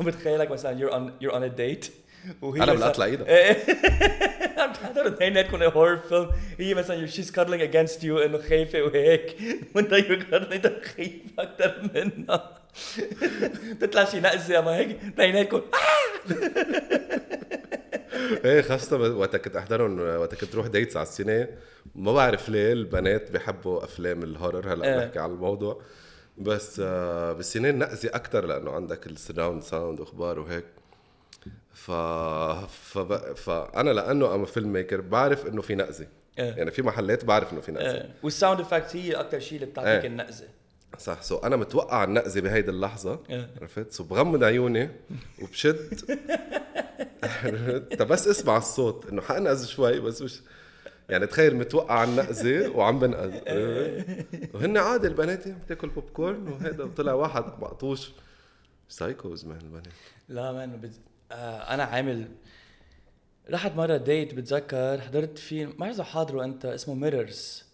عم 0.00 0.06
بتخيلك 0.06 0.50
مثلا 0.50 0.78
you're 0.80 0.92
on 0.92 1.24
you're 1.24 1.34
on 1.34 1.42
a 1.42 1.58
date 1.60 1.90
وهي 2.42 2.62
أنا 2.62 2.74
بلقط 2.74 3.00
إيدها. 3.00 3.26
إيه. 3.28 3.56
عم 4.58 4.72
تحضروا 4.72 5.08
اثنيناتكم 5.08 5.62
horror 5.62 5.98
film 5.98 6.30
هي 6.58 6.74
مثلا 6.74 7.06
she's 7.06 7.30
cuddling 7.30 7.72
against 7.72 8.02
you 8.02 8.04
انه 8.04 8.38
خايفه 8.38 8.82
وهيك. 8.82 9.36
وأنت 9.74 9.94
cuddling 9.94 10.52
انت 10.52 10.72
خايف 10.96 11.12
أكثر 11.38 11.90
منها. 11.94 12.58
تطلع 13.80 14.04
شي 14.04 14.20
نقزة 14.20 14.58
اما 14.58 14.76
هيك 14.76 14.98
اثنيناتكم 15.04 15.62
إيه 18.44 18.62
خاصة 18.62 19.16
وقت 19.16 19.36
كنت 19.36 19.56
أحضرهم 19.56 20.00
وقت 20.00 20.34
كنت 20.34 20.54
روح 20.54 20.66
dates 20.66 20.96
على 20.96 21.06
السينما 21.06 21.46
ما 21.94 22.12
بعرف 22.12 22.48
ليه 22.48 22.72
البنات 22.72 23.30
بحبوا 23.30 23.84
أفلام 23.84 24.22
ال 24.22 24.29
horror 24.29 24.72
هلأ 24.72 24.84
إيه. 24.84 25.06
بحكي 25.06 25.18
عن 25.18 25.30
الموضوع 25.30 25.82
بس 26.38 26.80
آه 26.84 27.32
بالسينما 27.32 27.86
نقزي 27.86 28.08
أكثر 28.08 28.46
لأنه 28.46 28.70
عندك 28.70 29.06
ال 29.06 29.12
surround 29.12 29.62
sound 29.62 30.00
وأخبار 30.00 30.38
وهيك 30.38 30.64
ف... 31.72 31.90
فب... 32.70 33.36
فانا 33.36 33.90
لأنه 33.90 34.34
I'm 34.34 34.44
filmmaker 34.44 35.00
بعرف 35.00 35.46
إنه 35.46 35.62
في 35.62 35.74
نقزه 35.74 36.06
إيه. 36.38 36.54
يعني 36.54 36.70
في 36.70 36.82
محلات 36.82 37.24
بعرف 37.24 37.52
إنه 37.52 37.60
في 37.60 37.72
نقزه. 37.72 38.10
وال 38.22 38.33
sound 38.33 38.60
effects 38.60 38.96
هي 38.96 39.12
أكثر 39.12 39.38
شيء 39.40 39.54
اللي 39.54 39.66
بتعطيك 39.66 39.88
إيه. 40.04 40.06
النقزه 40.06 40.44
صح. 40.98 41.22
so 41.22 41.36
أنا 41.38 41.56
متوقع 41.56 42.04
النقزه 42.04 42.40
بهيدي 42.40 42.70
اللحظة 42.70 43.22
إيه. 43.30 43.50
عرفت؟ 43.60 43.92
so 43.92 44.04
بغمض 44.04 44.44
عيوني 44.44 44.90
وبشد. 45.42 46.00
بس 48.00 48.28
اسمع 48.28 48.56
الصوت 48.56 49.08
إنه 49.08 49.22
حانقز 49.22 49.66
شوي 49.66 50.00
بس 50.00 50.22
مش 50.22 50.40
يعني 51.08 51.26
تخيل 51.26 51.56
متوقع 51.56 52.04
النقزه 52.04 52.68
وعم 52.68 52.98
بنقز 52.98 53.32
وهن 54.54 54.76
عادي 54.76 55.06
البنات 55.06 55.46
عم 55.48 55.58
تاكل 55.68 55.88
بوب 55.88 56.10
كورن 56.10 56.48
وهذا 56.48 56.84
وطلع 56.84 57.12
واحد 57.12 57.44
مقطوش. 57.44 58.12
psychos 58.88 59.44
man 59.44 59.58
البنات. 59.60 59.86
لا 60.28 60.52
man 60.52 60.80
بت... 60.80 60.92
آه 61.32 61.74
أنا 61.74 61.82
عامل 61.82 62.28
رحت 63.50 63.72
مرة 63.76 63.96
date 63.96 64.34
بتذكر 64.34 65.00
حضرت 65.00 65.38
فيلم 65.38 65.70
ما 65.70 65.76
بعرف 65.86 66.00
حاضره 66.00 66.44
أنت 66.44 66.64
اسمه 66.64 66.94
Mirrors 66.94 67.64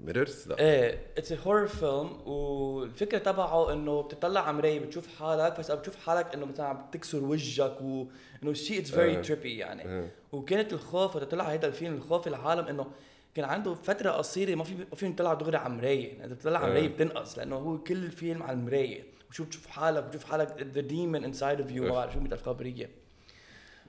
Mirrors 0.00 0.48
لا 0.48 0.58
إيه 0.58 1.00
it's 1.18 1.32
horror 1.32 1.66
film 1.66 2.28
والفكرة 2.28 3.18
تبعه 3.18 3.72
إنه 3.72 4.02
بتطلع 4.02 4.40
على 4.40 4.56
مراية 4.56 4.80
بتشوف 4.80 5.18
حالك 5.18 5.58
بس 5.58 5.70
بتشوف 5.70 5.96
حالك 5.96 6.34
إنه 6.34 6.46
مثلا 6.46 6.66
عم 6.66 6.86
تكسر 6.92 7.24
وجهك 7.24 7.80
وانه 7.80 8.52
شيء 8.52 8.80
it's 8.80 8.90
very. 8.90 9.22
trippy 9.22 9.58
يعني 9.58 9.84
آه. 9.84 10.08
وكانت 10.32 10.72
الخوف 10.72 11.16
وقت 11.16 11.24
طلع 11.24 11.44
هذا 11.44 11.66
الفيلم 11.66 11.94
الخوف 11.94 12.28
العالم 12.28 12.66
إنه 12.66 12.86
كان 13.34 13.44
عنده 13.44 13.74
فترة 13.74 14.10
قصيرة 14.10 14.54
ما 14.54 14.64
في 14.64 14.74
ما 14.74 14.96
فيهم 14.96 15.10
يطلع 15.10 15.34
دغري 15.34 15.56
على 15.56 15.74
مرايه 15.74 16.08
يعني 16.08 16.24
إذا 16.24 16.34
بتطلع 16.34 16.58
على. 16.58 16.70
مرايه 16.72 16.88
بتنقز 16.88 17.38
لأنه 17.38 17.56
هو 17.56 17.78
كل 17.78 17.96
الفيلم 18.04 18.42
على 18.42 18.52
المراية 18.52 19.04
وشو 19.30 19.44
بتشوف 19.44 19.66
حالك 19.66 20.04
بتشوف 20.04 20.24
حالك 20.24 20.62
the 20.62 20.80
demon 20.80 21.24
inside 21.24 21.60
of 21.60 21.70
you 21.70 21.82
ما 21.82 21.88
أوف. 21.88 21.96
بعرف 21.96 22.12
شو 22.12 22.20
مثل 22.20 22.38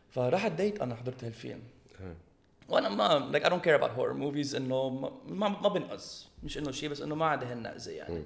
فرحت 0.09 0.51
date 0.51 0.81
أنا 0.81 0.95
حضرت 0.95 1.23
هالفيلم 1.23 1.61
آه. 2.01 2.15
وأنا 2.69 2.89
ما 2.89 3.31
like 3.33 3.43
I 3.43 3.49
don't 3.49 3.63
care 3.67 3.79
about 3.81 3.91
horror 3.97 4.15
movies 4.23 4.55
انه 4.55 4.89
ما 4.89 5.47
ما, 5.49 5.69
بنقز. 5.69 6.29
مش 6.43 6.57
انه 6.57 6.71
شيء 6.71 6.89
بس 6.89 7.01
انه 7.01 7.15
ما 7.15 7.25
عندي 7.25 7.45
هالنقزة 7.45 7.91
يعني. 7.91 8.23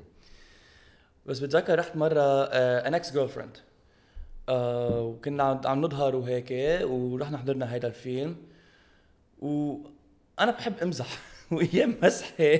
بس 1.25 1.39
بتذكر 1.39 1.79
رحت 1.79 1.95
مرة 1.95 2.45
an 2.89 3.01
ex 3.01 3.05
girlfriend 3.07 3.57
uh, 3.57 4.51
وكنا 4.51 5.43
عم- 5.43 5.81
نظهر 5.81 6.15
وهيك 6.15 6.51
ورحنا 6.83 7.37
حضرنا 7.37 7.73
هيدا 7.73 7.87
الفيلم. 7.87 8.35
وأنا 9.39 10.51
بحب 10.51 10.73
امزح. 10.83 11.07
وايام 11.51 11.95
مزحه 12.03 12.59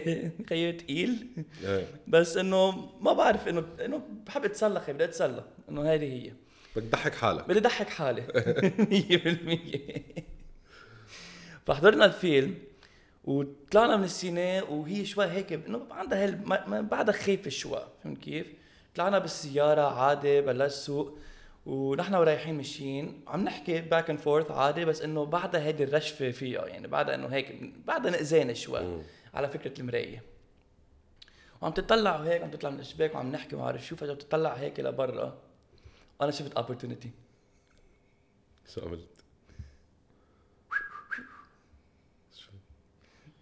خيو 0.50 0.72
تقيل. 0.78 1.28
إيه. 1.64 1.88
بس 2.08 2.38
إنه 2.38 2.72
ما 3.02 3.14
بعرف 3.14 3.48
انه 3.48 3.66
إنه 3.86 4.02
بحب 4.28 4.46
اتسلى 4.46 4.80
خي 4.80 4.94
بدي 4.94 5.04
اتسلى 5.04 5.44
إنه 5.70 5.90
هيدي 5.90 6.14
هي. 6.28 6.34
بدك 6.76 6.88
تضحك 6.90 7.16
حالك. 7.16 7.48
بدي 7.48 7.60
أضحك 7.60 7.90
حالي. 7.90 8.22
100% 10.20 10.39
فحضرنا 11.70 12.06
الفيلم 12.06 12.56
وطلعنا 13.26 13.96
من 13.98 14.04
السينما 14.04 14.64
وهي 14.64 15.06
شوي 15.06 15.26
هيك 15.26 15.54
إنه 15.54 15.86
عندها 15.92 16.24
هال 16.24 16.48
ما- 16.50 16.68
ما- 16.68 16.82
بعدها 16.82 17.14
خايفة 17.16 17.50
شوي 17.50 17.84
فهمت 18.04 18.18
كيف؟ 18.18 18.48
طلعنا 18.96 19.20
بالسيارة 19.20 19.82
عادي 19.82 20.42
بلش 20.42 20.74
سوق 20.74 21.18
ونحن 21.66 22.14
ورايحين 22.16 22.56
ماشيين 22.56 23.22
عم 23.28 23.44
نحكي 23.44 23.82
back 23.82 24.10
and 24.10 24.20
forth 24.20 24.52
عادي 24.52 24.86
بس 24.86 25.02
إنه 25.02 25.26
بعدها 25.26 25.62
هيدي 25.64 25.84
الرجفة 25.84 26.32
فيها 26.32 26.68
يعني 26.68 26.88
بعدها 26.88 27.16
إنه 27.16 27.28
هيك 27.28 27.62
بعدها 27.88 28.12
نقزانه 28.12 28.54
شوي. 28.54 29.02
على 29.34 29.50
فكرة 29.50 29.80
المراية 29.80 30.24
وعم 31.62 31.72
تطلع 31.72 32.20
وهيك 32.20 32.42
عم 32.42 32.52
تطلع 32.52 32.70
من 32.70 32.80
الشباك 32.80 33.16
وعم 33.16 33.32
نحكي 33.32 33.56
وما 33.56 33.66
بعرف 33.66 33.86
شو 33.88 33.96
فجأة 33.96 34.14
بتطلع 34.14 34.54
هيك 34.54 34.80
لبرا 34.80 35.38
وأنا 36.20 36.32
شفت 36.32 36.60
opportunity 36.60 37.08
شو 38.74 38.82
عملت؟ 38.82 39.08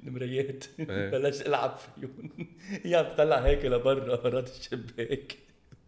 نمريات 0.07 0.63
إيه. 0.79 1.09
بلشت 1.11 1.47
العب 1.47 1.77
فيهم. 1.77 2.47
هي 2.83 2.95
عم 2.95 3.05
تطلع 3.05 3.37
هيك 3.37 3.65
لبرا 3.65 4.15
برات 4.23 4.49
الشباك. 4.49 5.35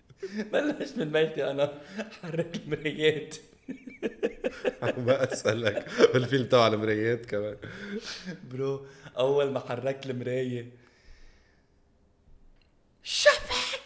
بلشت 0.54 0.98
من 0.98 1.12
ميتي 1.12 1.52
أنا. 1.52 1.82
حرك 2.22 2.56
المرايات. 2.56 3.36
عم 4.82 5.06
بسالك 5.06 5.86
بالفيلم 6.14 6.46
تبع 6.46 6.68
المرايات 6.68 7.26
كمان. 7.26 7.58
برو 8.52 8.86
أول 9.18 9.52
ما 9.52 9.60
حركت 9.60 10.06
المراية. 10.06 10.66
شبك 13.04 13.80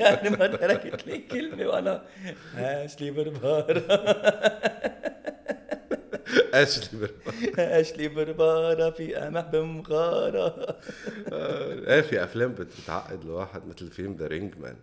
يعني 0.00 0.30
ما 0.30 0.46
تركت 0.46 1.06
لي 1.06 1.18
كلمة 1.18 1.66
وأنا 1.66 2.04
هاش 2.54 3.00
لي 3.00 3.10
بربار 3.10 3.82
أشلي 6.62 7.00
بر- 7.00 7.10
أشلي 7.58 8.08
بربارة 8.08 8.90
في 8.90 9.14
قمح 9.14 9.40
بمغارة. 9.44 10.76
آه، 11.32 11.94
إيه 11.94 12.00
في 12.00 12.24
أفلام 12.24 12.52
بت- 12.52 12.80
بتعقد 12.82 13.20
الواحد 13.22 13.66
مثل 13.66 13.90
فيلم 13.90 14.16
ذا 14.18 14.26
رينج 14.26 14.54
مان 14.58 14.76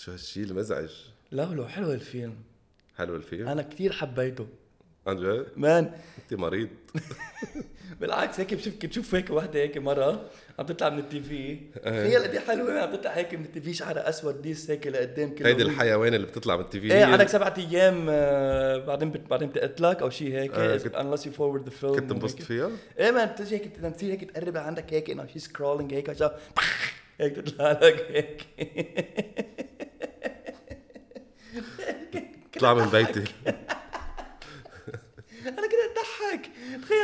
شو 0.00 0.12
هالشيء 0.12 0.44
المزعج 0.44 0.90
لا 1.30 1.42
لو 1.42 1.66
حلو 1.66 1.92
الفيلم. 1.92 2.34
حلو 2.98 3.16
الفيلم؟ 3.16 3.48
أنا 3.48 3.62
كثير 3.62 3.92
حبيته. 3.92 4.46
عن 5.06 5.16
جد؟ 5.16 5.46
man. 5.56 5.92
أنت 6.22 6.34
مريض. 6.40 6.68
بالعكس 8.00 8.40
هيك 8.40 8.54
بشوف 8.54 8.74
كنت 8.82 8.92
شوف 8.92 9.14
هيك 9.14 9.30
وحدة 9.30 9.60
هيك 9.60 9.78
مرة 9.78 10.30
عم 10.58 10.66
تطلع 10.66 10.88
من 10.88 10.98
ال 10.98 11.20
TV. 11.22 11.56
تخيل 11.84 12.22
قد 12.22 12.30
إيه 12.30 12.38
حلوة 12.40 12.80
عم 12.80 12.94
تطلع 12.96 13.10
هيك 13.10 13.34
من 13.34 13.44
ال 13.44 13.60
TV 13.60 13.74
شعرها 13.74 14.08
أسود 14.08 14.42
this 14.42 14.70
هيك 14.70 14.86
لقدام 14.86 15.34
كله 15.34 15.48
هيدي 15.48 15.62
الحيوان 15.62 16.14
اللي 16.14 16.26
بتطلع 16.26 16.56
من 16.56 16.62
ال 16.62 16.80
TV؟ 16.80 16.92
إيه 16.92 17.04
عندك 17.04 17.28
سبعة 17.28 17.54
أيام 17.58 18.06
آه، 18.10 18.78
بعدين 18.78 19.10
بت- 19.10 19.30
بعدين 19.30 19.48
بتقتلك 19.48 20.02
أو 20.02 20.10
شيء 20.10 20.32
هيك 20.34 20.54
آه، 20.54 20.76
كنت- 20.76 20.96
unless 20.96 21.20
you 21.24 21.30
forward 21.36 21.68
the 21.70 21.74
film 21.82 21.94
كنت 22.00 22.12
انبسطت 22.12 22.42
فيها؟ 22.42 22.70
إيه 22.98 23.10
man 23.10 23.28
بتجي 23.28 23.54
هيك 23.54 23.76
تصير 23.76 24.12
هيك 24.12 24.30
تقرب 24.30 24.56
عندك 24.56 24.92
هيك 24.94 25.10
إنه 25.10 25.26
she's 25.26 25.48
crawling 25.48 25.94
هيك 25.94 26.10
هيك 27.20 27.36
تطلع 27.36 27.70
لك 27.72 28.06
هيك. 28.10 28.44
اطلع 32.56 32.74
من 32.74 32.86
بيتي 32.86 33.24
أنا 35.46 35.66
كده 35.68 35.92
اضحك 35.92 36.50
تخيل 36.82 36.98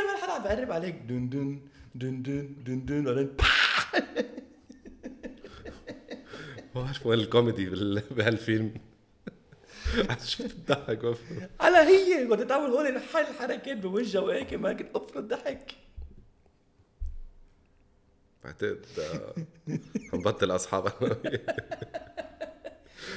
بقرب 0.71 0.83
عليك. 0.83 0.95
دن 0.95 1.29
دن 1.29 1.59
دن 1.95 2.21
دن 2.23 2.63
دن 2.63 2.85
دن 2.85 3.03
بعدين 3.03 3.35
ما 6.75 6.81
بعرف 6.83 7.05
وين 7.05 7.19
الكوميدي 7.19 7.65
بهالفيلم؟ 8.11 8.73
شو 10.25 10.43
بتضحك 10.43 11.17
على 11.59 11.77
هي 11.77 12.27
كنت 12.27 12.41
تعمل 12.41 12.69
هول 12.69 12.87
الح- 12.87 13.15
الحركات 13.17 13.77
بوجهها 13.77 14.21
وهيك 14.21 14.53
ما 14.53 14.73
كنت 14.73 14.95
أفرض 14.95 15.27
ضحك. 15.27 15.71
بعتقد 18.43 18.85
آه، 18.99 19.35
حنبطل 20.11 20.51
اصحاب. 20.55 20.93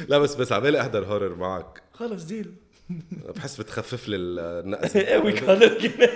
لا 0.08 0.18
بس 0.18 0.34
بس 0.34 0.52
عبالي 0.52 0.80
أحضر 0.80 1.04
هورر 1.04 1.34
معك. 1.34 1.82
خلص 1.92 2.24
ديل 2.24 2.54
بحس 3.36 3.60
بتخفف 3.60 4.08
لي 4.08 4.16
النقص 4.16 4.96
قوي 5.12 5.32
كادر 5.32 5.88
كمان. 5.88 6.08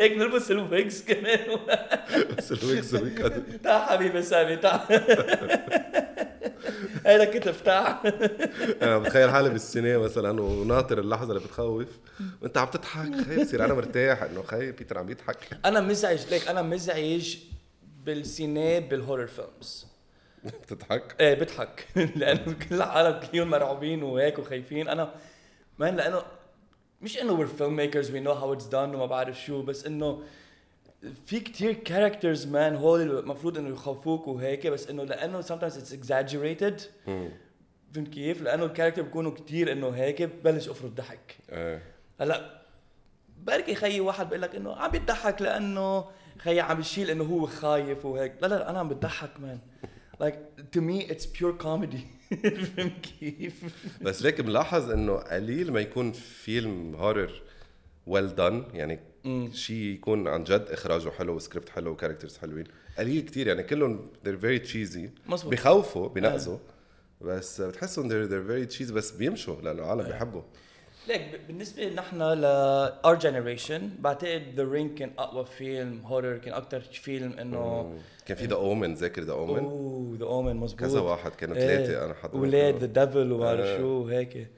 هيك 0.00 0.12
نلبس 0.12 0.50
الويكس 0.50 1.02
كمان. 1.02 1.38
بس 2.38 2.52
الويكس 2.52 2.94
ويك 2.94 3.18
تعال 3.64 3.82
حبيبي 3.88 4.22
سامي 4.22 4.56
تعال 4.56 4.80
هيدا 7.06 7.24
كتف 7.24 7.60
تعال 7.60 7.96
أنا 8.82 8.98
بتخيل 8.98 9.30
حالي 9.30 9.50
بالسينما 9.50 9.98
مثلا 9.98 10.42
وناطر 10.42 10.98
اللحظة 10.98 11.32
اللي 11.32 11.44
بتخوف. 11.46 11.88
وأنت 12.42 12.58
عم 12.58 12.66
تضحك 12.66 13.14
خير 13.26 13.40
بصير 13.44 13.64
أنا 13.64 13.74
مرتاح 13.74 14.22
إنه 14.22 14.42
خير 14.42 14.72
بيتر 14.72 14.98
عم 14.98 15.10
يضحك. 15.10 15.36
أنا 15.64 15.80
مزعج 15.80 16.20
ليك 16.30 16.48
أنا 16.48 16.62
مزعج 16.62 17.36
بالسينما 18.04 18.78
بال 18.78 18.90
horror 18.90 19.26
films 19.26 19.86
بتضحك؟ 20.44 21.14
إيه 21.20 21.34
بضحك. 21.34 21.86
لأنه 22.16 22.52
كل 22.68 22.74
العالم 22.74 23.20
كلهم 23.32 23.50
مرعوبين 23.50 24.02
وهيك 24.02 24.38
وخايفين. 24.38 24.88
أنا 24.88 25.14
man 25.78 25.96
لإنه 25.96 26.22
مش 27.02 27.18
إنه 27.18 27.36
we're 27.36 27.50
filmmakers 27.60 28.06
we 28.06 28.20
know 28.26 28.34
how 28.40 28.58
it's 28.58 28.70
done 28.72 28.74
وما 28.94 29.06
بعرف 29.06 29.44
شو 29.44 29.62
بس 29.62 29.86
إنه 29.86 30.22
في 31.26 31.40
كتير 31.40 31.72
characters 31.72 32.46
man 32.46 32.76
هول 32.76 33.18
المفروض 33.18 33.58
إنه 33.58 33.68
يخوفوك 33.68 34.28
وهيك 34.28 34.66
بس 34.66 34.88
إنه 34.90 35.04
لإنه 35.04 35.42
sometimes 35.42 35.72
it's 35.72 35.92
exaggerated. 35.92 36.82
فهمت 37.92 38.08
كيف؟ 38.08 38.42
لإنه 38.42 38.64
ال 38.64 38.68
character 38.68 39.02
بيكونوا 39.02 39.30
كتير 39.30 39.72
إنه 39.72 39.88
هيك 39.88 40.22
ببلش 40.22 40.68
افرض 40.68 40.94
ضحك 40.94 41.36
إيه. 41.52 41.82
هلأ 42.20 42.62
بركي 43.42 43.74
خيي 43.74 44.00
واحد 44.00 44.26
بيقول 44.26 44.42
لك 44.42 44.54
إنه 44.54 44.76
عم 44.76 44.90
بيضحك 44.90 45.42
لإنه 45.42 46.04
خيي 46.38 46.60
عم 46.60 46.76
بيشيل 46.76 47.10
إنه 47.10 47.24
هو 47.24 47.46
خايف 47.46 48.04
وهيك. 48.04 48.32
لا 48.42 48.46
لا 48.46 48.70
أنا 48.70 48.78
عم 48.78 48.88
بضحك 48.88 49.40
man 49.40 49.58
like 50.22 50.36
to 50.76 50.80
me 50.80 51.12
it's 51.12 51.26
pure 51.26 51.52
comedy. 51.64 52.15
فهمت 52.76 52.92
كيف؟ 53.20 53.62
بس 54.02 54.22
ليك 54.22 54.40
ملاحظ 54.40 54.90
إنه 54.90 55.12
قليل 55.14 55.72
ما 55.72 55.80
يكون 55.80 56.12
فيلم 56.12 56.94
horror 56.94 57.42
well 58.06 58.34
done 58.34 58.64
يعني 58.74 59.00
شيء 59.52 59.76
يكون 59.76 60.28
عن 60.28 60.44
جد 60.44 60.66
إخراجه 60.70 61.10
حلو 61.10 61.34
وسكريبت 61.36 61.68
حلو 61.68 61.90
و 61.90 61.94
characters 61.94 62.36
حلوين. 62.36 62.64
قليل 62.98 63.22
كتير 63.22 63.46
يعني 63.46 63.62
كلهم 63.62 64.06
they're 64.24 64.42
very 64.42 64.68
cheesy. 64.68 65.28
مظبوط. 65.30 65.52
بخوفوا 65.52 66.08
بنقزوا 66.08 66.58
بس 67.20 67.60
بتحسهم 67.60 68.08
they're, 68.08 68.30
they're 68.30 68.50
very 68.70 68.76
cheesy 68.78 68.92
بس 68.92 69.10
بيمشوا 69.10 69.60
لأنه 69.62 69.82
العالم 69.82 70.02
بيحبوا 70.02 70.42
ليك 71.08 71.20
ب- 71.20 71.46
بالنسبة 71.46 71.88
نحن 71.88 72.22
ل 72.22 72.44
our 73.06 73.18
generation 73.20 74.00
بعتقد 74.00 74.42
The 74.56 74.74
Ring 74.76 74.98
كان 74.98 75.10
أقوى 75.18 75.44
فيلم 75.46 76.00
horror 76.04 76.38
كان 76.38 76.54
أكتر 76.54 76.80
فيلم 76.80 77.32
إنه 77.32 77.92
كان 78.26 78.36
في 78.36 78.46
The 78.46 78.54
Omen 78.54 78.94
ذاكر 78.94 79.22
The 79.22 79.32
Omen 79.32 79.64
أوه 79.64 80.16
The 80.20 80.24
Omen 80.24 80.56
مزبوط 80.56 80.80
كذا 80.80 81.00
واحد 81.00 81.30
كانوا 81.34 81.56
إيه. 81.56 81.66
ثلاثة 81.66 82.04
أنا 82.04 82.14
حضرت 82.14 82.34
ولاد 82.34 82.84
the 82.84 83.04
devil 83.04 83.32
وما 83.32 83.44
بعرف. 83.44 83.78
شو 83.80 83.86
وهيك. 83.86 84.48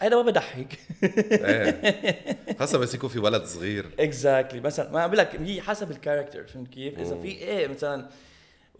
هيدا 0.00 0.16
ما 0.16 0.22
بضحك. 0.22 0.78
إيه. 1.02 2.36
خاصة 2.58 2.78
بس 2.78 2.94
يكون 2.94 3.10
في 3.10 3.18
ولد 3.18 3.44
صغير. 3.44 3.86
exactly 4.00 4.60
مثلا 4.60 4.90
ما 4.90 5.00
عم 5.00 5.06
بقول 5.10 5.18
لك 5.18 5.40
هي 5.40 5.60
حسب 5.62 5.90
ال 5.90 5.96
character 5.96 6.46
فهمت 6.46 6.68
كيف؟ 6.68 6.98
إذا 6.98 7.16
في 7.22 7.28
إيه 7.28 7.66
مثلا 7.66 8.06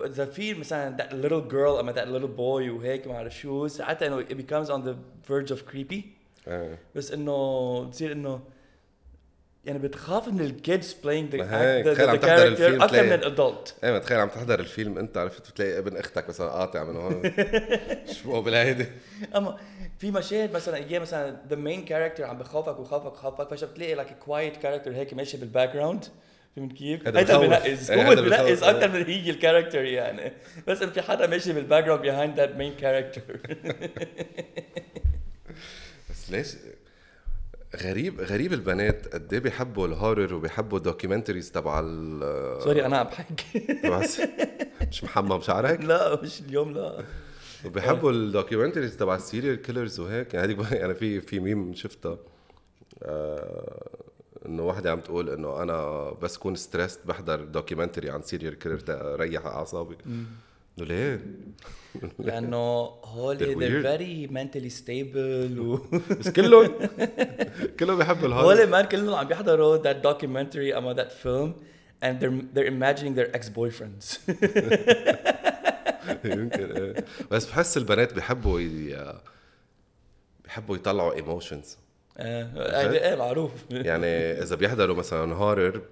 إذا 0.04 0.24
في 0.24 0.54
مثلا 0.54 0.96
that 0.96 1.10
little 1.12 1.52
girl 1.52 1.78
أما 1.80 1.92
that 1.92 2.06
little 2.08 2.36
boy 2.38 2.70
وهيك 2.78 3.06
ما 3.06 3.12
بعرف 3.12 3.36
شو 3.38 3.66
ساعتها 3.66 4.06
إنه 4.08 4.22
it 4.24 4.32
becomes 4.32 4.68
on 4.70 4.80
the 4.86 4.94
verge 5.30 5.50
of 5.56 5.58
creepy. 5.72 6.19
إيه 6.48 6.78
بس 6.94 7.12
إنه 7.12 7.80
بتصير 7.84 8.12
إنه 8.12 8.40
يعني 9.64 9.78
بتخاف 9.78 10.28
من 10.28 10.40
ال 10.40 10.51
kids 10.51 10.92
act- 10.92 11.86
the, 11.86 11.92
تخيل 11.94 12.08
عم 12.10 12.16
تحضر 12.16 12.46
الفيلم 12.46 12.82
أكثر 12.82 13.02
من 13.02 13.12
ال 13.12 13.23
adult 13.23 13.74
إيه 13.84 13.98
تخيل 13.98 14.18
عم 14.20 14.28
تحضر 14.28 14.60
الفيلم 14.60 14.98
أنت 14.98 15.16
عرفت؟ 15.16 15.50
بتلاقي 15.50 15.78
ابن 15.78 15.96
أختك 15.96 16.28
مثلا 16.28 16.48
قاطع 16.50 16.84
من 16.84 16.96
هون. 16.96 17.22
شو 18.22 18.40
بالهيدي 18.42 18.86
أما 19.36 19.56
في 19.98 20.10
مشاهد 20.10 20.52
مثلا 20.52 20.76
أيام 20.76 21.02
مثلا 21.02 21.36
the 21.50 21.54
main 21.54 21.88
character 21.88 22.20
عم 22.24 22.38
بخوفك 22.38 22.78
وخوفك 22.80 23.12
وخوفك 23.12 23.50
فجاه 23.54 23.66
بتلاقي 23.66 23.94
a 24.08 24.08
quiet 24.28 24.62
character 24.62 24.88
هيك 24.88 25.14
ماشي 25.14 25.36
بال 25.36 25.74
background 25.74 26.04
فهمت 26.56 26.72
كيف؟ 26.72 27.06
هذا 27.08 27.18
هيدا. 27.20 27.38
بنقز. 27.38 27.90
إيه، 27.90 28.08
هو 28.08 28.14
بنقز. 28.14 28.62
أكثر 28.62 28.88
من 28.88 29.02
هي 29.06 29.30
ال 29.30 29.36
character 29.36 29.84
يعني. 29.84 30.32
بس 30.66 30.82
انه 30.82 30.92
في 30.92 31.02
حدا 31.02 31.26
ماشي 31.26 31.52
بال 31.52 31.84
background 31.84 32.36
that 32.36 32.50
main 32.60 32.82
character. 32.82 33.50
بس 33.50 33.56
ليش؟ 36.30 36.56
غريب 37.82 38.20
غريب 38.20 38.52
البنات 38.52 39.14
قد 39.14 39.32
إيه 39.32 39.40
بيحبوا 39.40 39.86
ال 39.86 39.93
horror 39.93 40.34
وبيحبوا 40.34 40.78
ال 40.78 40.84
documentaries 40.84 41.52
تبع 41.52 41.80
ال 41.84 42.62
sorry 42.62 42.86
أنا 42.86 42.98
عم 42.98 43.06
بحكي. 43.06 43.78
الس- 43.84 44.22
مش 44.90 45.04
محمم 45.04 45.40
شعرك 45.40 45.80
لا 45.80 46.22
مش 46.22 46.40
اليوم 46.40 46.72
لا. 46.72 47.04
وبيحبوا 47.64 48.10
ال 48.12 48.18
documentaries 48.18 48.96
تبع 48.96 49.14
ال 49.14 49.21
serial 49.21 49.62
killers 49.62 50.00
وهيك. 50.00 50.34
يعني 50.34 50.46
هذيك 50.46 50.72
يعني 50.72 50.94
في 50.94 51.20
في 51.20 51.40
ميم 51.40 51.74
شفتها. 51.74 52.18
آه 53.02 53.96
إنه 54.46 54.62
وحده 54.66 54.90
عم 54.92 55.00
تقول 55.00 55.30
إنه 55.30 55.62
أنا 55.62 56.10
بس 56.22 56.36
كون 56.38 56.54
stressed 56.54 56.98
بحضر 57.06 57.44
documentary 57.44 58.10
عن 58.10 58.22
serial 58.22 58.58
killer 58.58 58.78
تريح 58.78 59.46
أعصابي. 59.46 59.96
إنه 60.06 60.86
ليه؟ 60.86 61.26
لأنه 62.18 62.56
هول 63.04 63.38
They're 63.38 63.56
weird. 63.58 63.86
very 63.86 64.32
mentally 64.32 64.70
stable 64.82 65.58
و 65.58 65.78
بس 66.20 66.28
كلهم 66.28 66.72
كلهم 67.80 67.98
بيحبوا 67.98 68.28
ال 68.28 68.33
horror 68.33 68.60
هول 68.60 68.66
man 68.70 68.84
كلهم 68.84 69.14
عم 69.14 69.28
بيحضروا 69.28 69.82
that 69.82 69.96
documentary 70.06 70.76
أما 70.76 70.94
that 70.94 71.08
film 71.24 71.50
and 72.02 72.20
they're 72.20 72.54
they're 72.54 72.70
imagining 72.76 73.14
their 73.14 73.30
ex-boyfriends. 73.36 74.18
يمكن 76.24 76.70
إيه. 76.76 77.04
بس 77.30 77.46
بحس 77.46 77.76
البنات 77.76 78.14
بيحبوا 78.14 78.60
ي... 78.60 78.96
بيحبوا 80.44 80.76
يطلعوا 80.76 81.14
emotions 81.14 81.76
آه، 82.18 82.90
إيه 82.92 83.14
معروف. 83.16 83.50
يعني 83.70 84.06
إذا 84.42 84.56
بيحضروا 84.56 84.96
مثلا 84.96 85.34
horror 85.34 85.82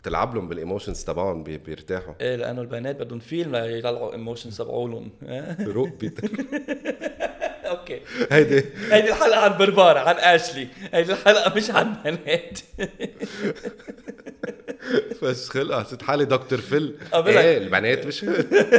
بتلعب 0.00 0.34
لهم 0.34 0.48
بال 0.48 0.59
emotions 0.59 1.04
تبعهم 1.04 1.42
بي... 1.42 1.58
بيرتاحوا. 1.58 2.14
إيه 2.20 2.36
لأنه 2.36 2.60
البنات 2.62 2.96
بدهم 2.96 3.18
فيلم 3.18 3.56
ليطلعوا 3.56 4.12
emotions 4.12 4.58
تبعولهم. 4.58 5.10
روق 5.76 5.88
بيتر 5.88 6.28
okay. 7.66 8.00
هيدي. 8.32 8.64
هيدي 8.92 9.08
الحلقة 9.10 9.40
عن 9.40 9.58
بربارة 9.58 9.98
عن 9.98 10.14
اشلي 10.14 10.68
هيدي 10.92 11.12
الحلقة 11.12 11.56
مش 11.56 11.70
عن 11.70 11.94
بنات. 12.04 12.58
بس 15.22 15.48
خلق 15.48 15.80
حسيت 15.80 16.02
حالي 16.02 16.24
دكتور 16.24 16.58
فيل. 16.58 16.98
إيه 17.14 17.58
البنات 17.58 18.06
مش 18.06 18.24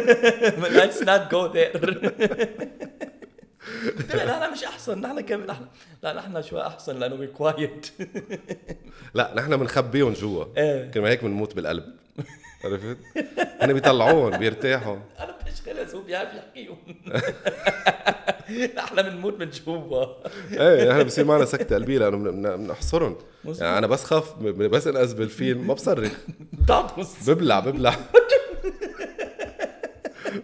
let's 0.79 0.99
not 1.01 1.29
go 1.31 1.53
there. 1.53 2.76
لا 4.13 4.39
نحن 4.39 4.51
مش 4.53 4.63
أحسن 4.63 5.01
نحن 5.01 5.21
كم 5.21 5.41
نحن 5.45 5.65
لا 6.03 6.13
نحن 6.13 6.41
شوي 6.41 6.67
أحسن 6.67 6.99
لأنه 6.99 7.15
we 7.15 7.27
quiet 7.27 7.87
لا 9.13 9.33
نحن 9.35 9.57
بنخبيهم 9.57 10.13
جوا. 10.13 10.45
إيه. 10.57 10.91
كلمة 10.91 11.09
هيك 11.09 11.23
بنموت 11.23 11.55
بالقلب. 11.55 11.83
عرفت؟ 12.63 12.97
هن 13.61 13.73
بيطلعوهم 13.73 14.37
بيرتاحوا. 14.37 14.95
أنا 15.19 15.35
مش 15.47 15.61
خلص 15.61 15.95
هو 15.95 16.01
بيعرف 16.01 16.29
يحكيهم. 16.33 16.77
نحن 18.77 19.01
بنموت 19.01 19.39
من 19.39 19.49
جوا. 19.49 20.05
إيه 20.51 20.89
نحن 20.89 21.03
بصير 21.03 21.25
معنا 21.25 21.45
سكتة 21.45 21.75
قلبية 21.75 22.09
بن- 22.09 22.57
بنحصرهم. 22.57 23.17
يعني 23.45 23.77
أنا 23.77 23.87
بس 23.87 24.03
خاف 24.03 24.33
بس 24.43 24.87
أنقذ 24.87 25.15
بالفيلم 25.15 25.67
ما 25.67 25.73
بصرخ. 25.73 26.11
بتعطس. 26.53 27.29
ببلع 27.29 27.59
ببلع. 27.59 27.95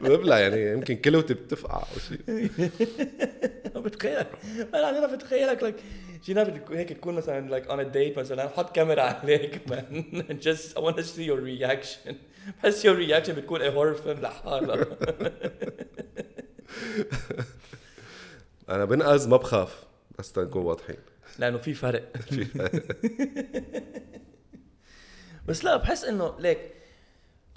ببلع 0.02 0.40
يعني 0.40 0.72
يمكن 0.72 0.96
كلوتي 0.96 1.34
بتفقع 1.34 1.78
أو 1.78 2.00
شيء. 2.10 2.50
بتخيلك. 3.84 4.28
أنا 4.74 5.16
بتخيلك 5.16 5.64
لك 5.64 5.76
جينا 6.26 6.62
هيك 6.72 6.90
تكون 6.90 7.14
مثلا 7.16 7.50
like 7.50 7.68
on 7.68 7.80
a 7.80 7.84
date 7.84 8.20
مثلا 8.20 8.48
حط 8.50 8.76
كاميرا 8.76 9.02
عليك 9.02 9.62
man 9.68 10.04
I 10.76 10.80
want 10.80 10.96
to 10.98 11.04
see 11.04 11.26
your 11.26 11.40
reaction. 11.42 12.14
بحس 12.64 12.88
your 12.88 12.96
reaction 12.96 13.32
بتكون 13.32 13.60
a 13.62 13.74
horror 13.74 13.98
film. 14.04 14.20
لحالها 14.22 14.86
أنا 18.70 18.86
بنقز 18.86 19.30
ما 19.30 19.38
بخاف. 19.38 19.84
بس 20.20 20.32
تنكون 20.32 20.66
واضحين. 20.66 20.98
لأنه 21.40 21.58
في 21.58 21.74
فرق. 21.74 22.04
بس 25.48 25.64
لا 25.66 25.78
بحس 25.78 26.04
إنه 26.04 26.40
ليك 26.40 26.60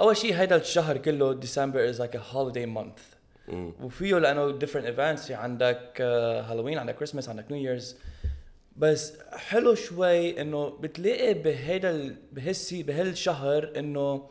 أول 0.00 0.16
شيء 0.16 0.34
هيدا 0.34 0.56
الشهر 0.56 0.96
كله 0.98 1.32
December 1.32 1.88
is 1.88 1.98
like 1.98 2.16
a 2.16 2.20
holiday 2.32 2.66
month 2.66 2.98
وفيه 3.82 4.14
لأنه 4.18 4.58
different 4.58 4.86
events. 4.96 5.26
في 5.26 5.34
عندك 5.34 6.00
هالوين 6.00 6.78
عندك 6.78 6.94
كريسماس 6.96 7.28
عندك 7.28 7.52
نيو 7.52 7.70
ييرز 7.70 7.96
بس 8.76 9.12
حلو 9.32 9.74
شوي 9.74 10.40
إنه 10.40 10.68
بتلاقي 10.68 11.34
بهيدا 11.34 11.90
ال- 11.90 12.16
بهالسي 12.32 12.82
بهالشهر 12.82 13.72
إنه 13.76 14.28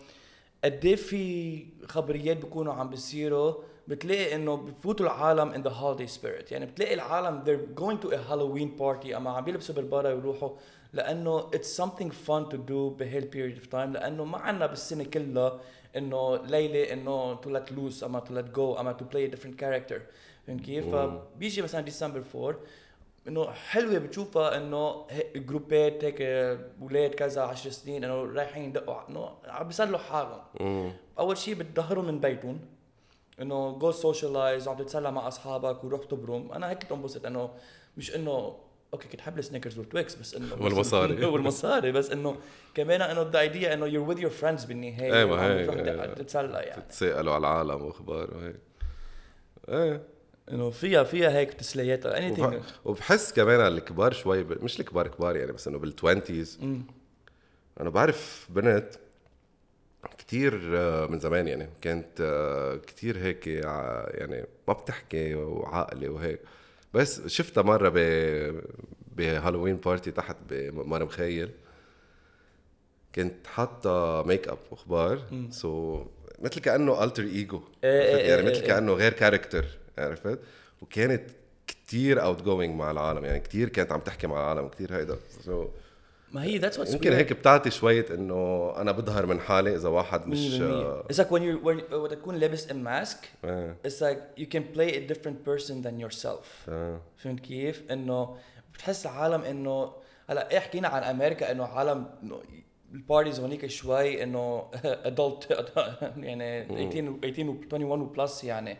قد 0.63 0.85
إيه 0.85 0.95
في 0.95 1.65
خبريات 1.87 2.37
بيكونوا 2.37 2.73
عم 2.73 2.89
بيصيروا. 2.89 3.53
بتلاقي 3.87 4.35
إنه 4.35 4.55
بفوتوا 4.57 5.05
العالم 5.05 5.53
in 5.53 5.67
the 5.67 5.71
holiday 5.71 6.11
spirit. 6.17 6.51
يعني 6.51 6.65
بتلاقي 6.65 6.93
العالم 6.93 7.43
they're 7.45 7.79
going 7.81 8.05
to 8.05 8.09
a 8.11 8.17
Halloween 8.29 8.79
party. 8.81 9.15
أما 9.15 9.29
عم 9.31 9.43
بيلبسوا 9.43 9.75
بالبارا 9.75 10.09
يروحوا 10.09 10.49
لأنه 10.95 11.51
it's 11.51 11.83
something 11.83 12.09
fun 12.09 12.49
to 12.51 12.57
do 12.57 12.89
بهال 12.99 13.29
period 13.31 13.63
of 13.63 13.69
time 13.69 13.93
لأنه 13.93 14.25
ما 14.25 14.37
عنا 14.37 14.65
بالسنة 14.65 15.03
كلها 15.03 15.59
إنه 15.95 16.35
ليلة 16.35 16.93
إنه 16.93 17.41
to 17.41 17.45
let 17.45 17.69
loose 17.71 18.03
أما 18.03 18.19
to 18.19 18.31
let 18.31 18.55
go 18.57 18.79
أما 18.79 18.97
play 18.97 19.31
a 19.31 19.35
different 19.35 19.57
character. 19.57 20.01
فهمت 20.47 20.61
كيف؟ 20.61 20.95
فبيجي 20.95 21.61
مثلا 21.61 21.81
ديسمبر 21.81 22.23
4 22.35 22.55
إنه 23.27 23.51
حلوة 23.51 23.97
بتشوفها 23.97 24.57
إنه 24.57 25.05
groupات 25.35 26.03
هيك 26.03 26.21
أولاد 26.81 27.09
كذا 27.09 27.41
10 27.41 27.71
سنين 27.71 28.03
إنه 28.03 28.23
رايحين 28.23 28.63
يدقوا 28.63 29.09
إنه 29.09 29.29
عم 29.45 29.67
بيسلوا 29.67 29.97
حالهم. 29.97 30.93
أول 31.19 31.37
شيء 31.37 31.55
بتظهروا 31.55 32.03
من 32.03 32.19
بيتهم 32.19 32.59
إنه 33.41 33.71
جو 33.71 33.91
socialize 33.91 34.67
وعم 34.67 34.77
تتسلى 34.77 35.11
مع 35.11 35.27
أصحابك 35.27 35.83
وروح 35.83 36.05
تبرم. 36.05 36.51
أنا 36.51 36.69
هيك 36.69 36.81
كنت 36.81 36.91
انبسط 36.91 37.25
إنه 37.25 37.49
مش 37.97 38.15
إنه 38.15 38.55
okay 38.95 39.07
كنت 39.07 39.21
حب 39.21 39.39
ال 39.39 39.43
Snickers 39.43 39.77
وال 39.79 39.91
Twix 39.91 40.15
بس 40.15 40.33
انه 40.35 40.55
والمصاري. 40.59 41.25
والمصاري 41.33 41.91
بس 41.91 42.11
إنه 42.11 42.37
كمان 42.75 43.01
انه 43.01 43.21
the 43.33 43.39
idea 43.39 43.73
إنه 43.73 43.85
you're 43.91 44.09
with 44.15 44.19
your 44.21 44.41
friends 44.41 44.67
بالنهاية. 44.67 45.13
هي- 45.23 45.25
تروح 45.65 45.75
إيه. 45.77 46.13
تتسلى 46.13 46.57
يعني. 46.59 46.83
تسألوا 46.89 47.33
على 47.33 47.39
العالم 47.41 47.81
وأخبار 47.85 48.33
وهيك. 48.37 48.55
إيه. 49.69 50.01
إنه 50.51 50.69
فيها 50.69 51.03
فيها 51.03 51.29
هيك 51.37 51.53
تسليات 51.53 52.05
وب- 52.39 52.61
وبحس 52.85 53.33
كمان 53.33 53.59
الكبار 53.67 54.13
شوي 54.13 54.43
ب... 54.43 54.63
مش 54.63 54.79
الكبار 54.79 55.07
كبار 55.07 55.35
يعني 55.35 55.51
بس 55.51 55.67
إنه 55.67 55.79
بال 55.79 55.94
twenties. 55.94 56.59
أنا 57.81 57.89
بعرف 57.89 58.47
بنت 58.49 58.89
كتير 60.17 60.61
آه، 60.77 61.05
من 61.07 61.19
زمان 61.19 61.47
يعني 61.47 61.69
كانت 61.81 62.21
آه، 62.21 62.75
كتير 62.75 63.17
هيك 63.17 63.47
ع- 63.65 64.05
يعني 64.09 64.45
ما 64.67 64.73
بتحكي 64.73 65.35
وعاقلة 65.35 66.09
وهيك. 66.09 66.39
بس 66.95 67.27
شفتها 67.27 67.61
مرة 67.61 67.89
ب 67.89 67.97
ب 69.15 69.21
Halloween 69.21 69.77
party 69.77 70.11
تحت 70.11 70.35
بمار 70.49 71.05
مخيل. 71.05 71.51
كنت 73.15 73.47
حاطة 73.47 74.23
ميك 74.23 74.47
اب 74.47 74.57
وأخبار. 74.71 75.21
so 75.51 76.05
مثل 76.39 76.61
كأنه 76.61 77.03
alter 77.03 77.23
ego 77.23 77.61
إيه 77.83 78.17
يعني 78.17 78.41
إيه 78.41 78.51
مثل 78.51 78.61
إيه. 78.61 78.67
كأنه 78.67 78.93
غير 78.93 79.13
character 79.13 79.65
عرفت؟ 79.97 80.39
وكانت 80.81 81.29
كتير 81.67 82.23
outgoing 82.23 82.75
مع 82.75 82.91
العالم. 82.91 83.25
يعني 83.25 83.39
كتير 83.39 83.69
كانت 83.69 83.91
عم 83.91 83.99
تحكي 83.99 84.27
مع 84.27 84.37
العالم. 84.37 84.67
كتير 84.67 84.95
هيدا. 84.95 85.15
So 85.45 85.51
ما 86.35 86.43
هي 86.43 86.57
that's 86.57 86.79
what's 86.79 86.93
يمكن 86.93 87.13
هيك 87.13 87.33
بتعطي 87.33 87.71
شوية 87.71 88.05
إنه 88.11 88.73
أنا 88.77 88.91
بظهر 88.91 89.25
من 89.25 89.39
حالي 89.39 89.75
إذا 89.75 89.89
واحد 89.89 90.27
مش 90.27 90.61
It's 91.11 91.17
like 91.17 91.29
when 91.29 91.41
you 91.41 91.65
when 91.65 91.93
وقت 91.93 92.13
تكون 92.13 92.35
لابس 92.35 92.67
آه، 93.45 93.75
it's 93.87 94.01
like 94.01 94.41
you 94.41 94.45
can 94.45 94.63
play 94.75 94.91
a 94.91 95.13
different 95.13 95.45
person 95.45 95.83
than 95.83 95.99
yourself. 95.99 96.69
آه. 96.69 97.01
فهمت 97.17 97.39
كيف؟ 97.39 97.91
إنه 97.91 98.37
بتحس 98.73 99.05
العالم 99.05 99.41
إنه 99.41 99.93
هلا 100.29 100.51
إيه 100.51 100.59
حكينا 100.59 100.87
عن 100.87 101.03
أمريكا 101.03 101.51
إنه 101.51 101.63
عالم 101.63 102.05
ال 102.93 102.99
parties 102.99 103.39
هونيك 103.39 103.65
شوي 103.65 104.23
إنه 104.23 104.71
adult 105.09 105.51
يعني 106.17 106.65
18 106.65 107.17
18 107.31 107.49
و 107.49 107.53
21 107.63 108.01
و 108.01 108.10
plus 108.10 108.43
يعني. 108.43 108.77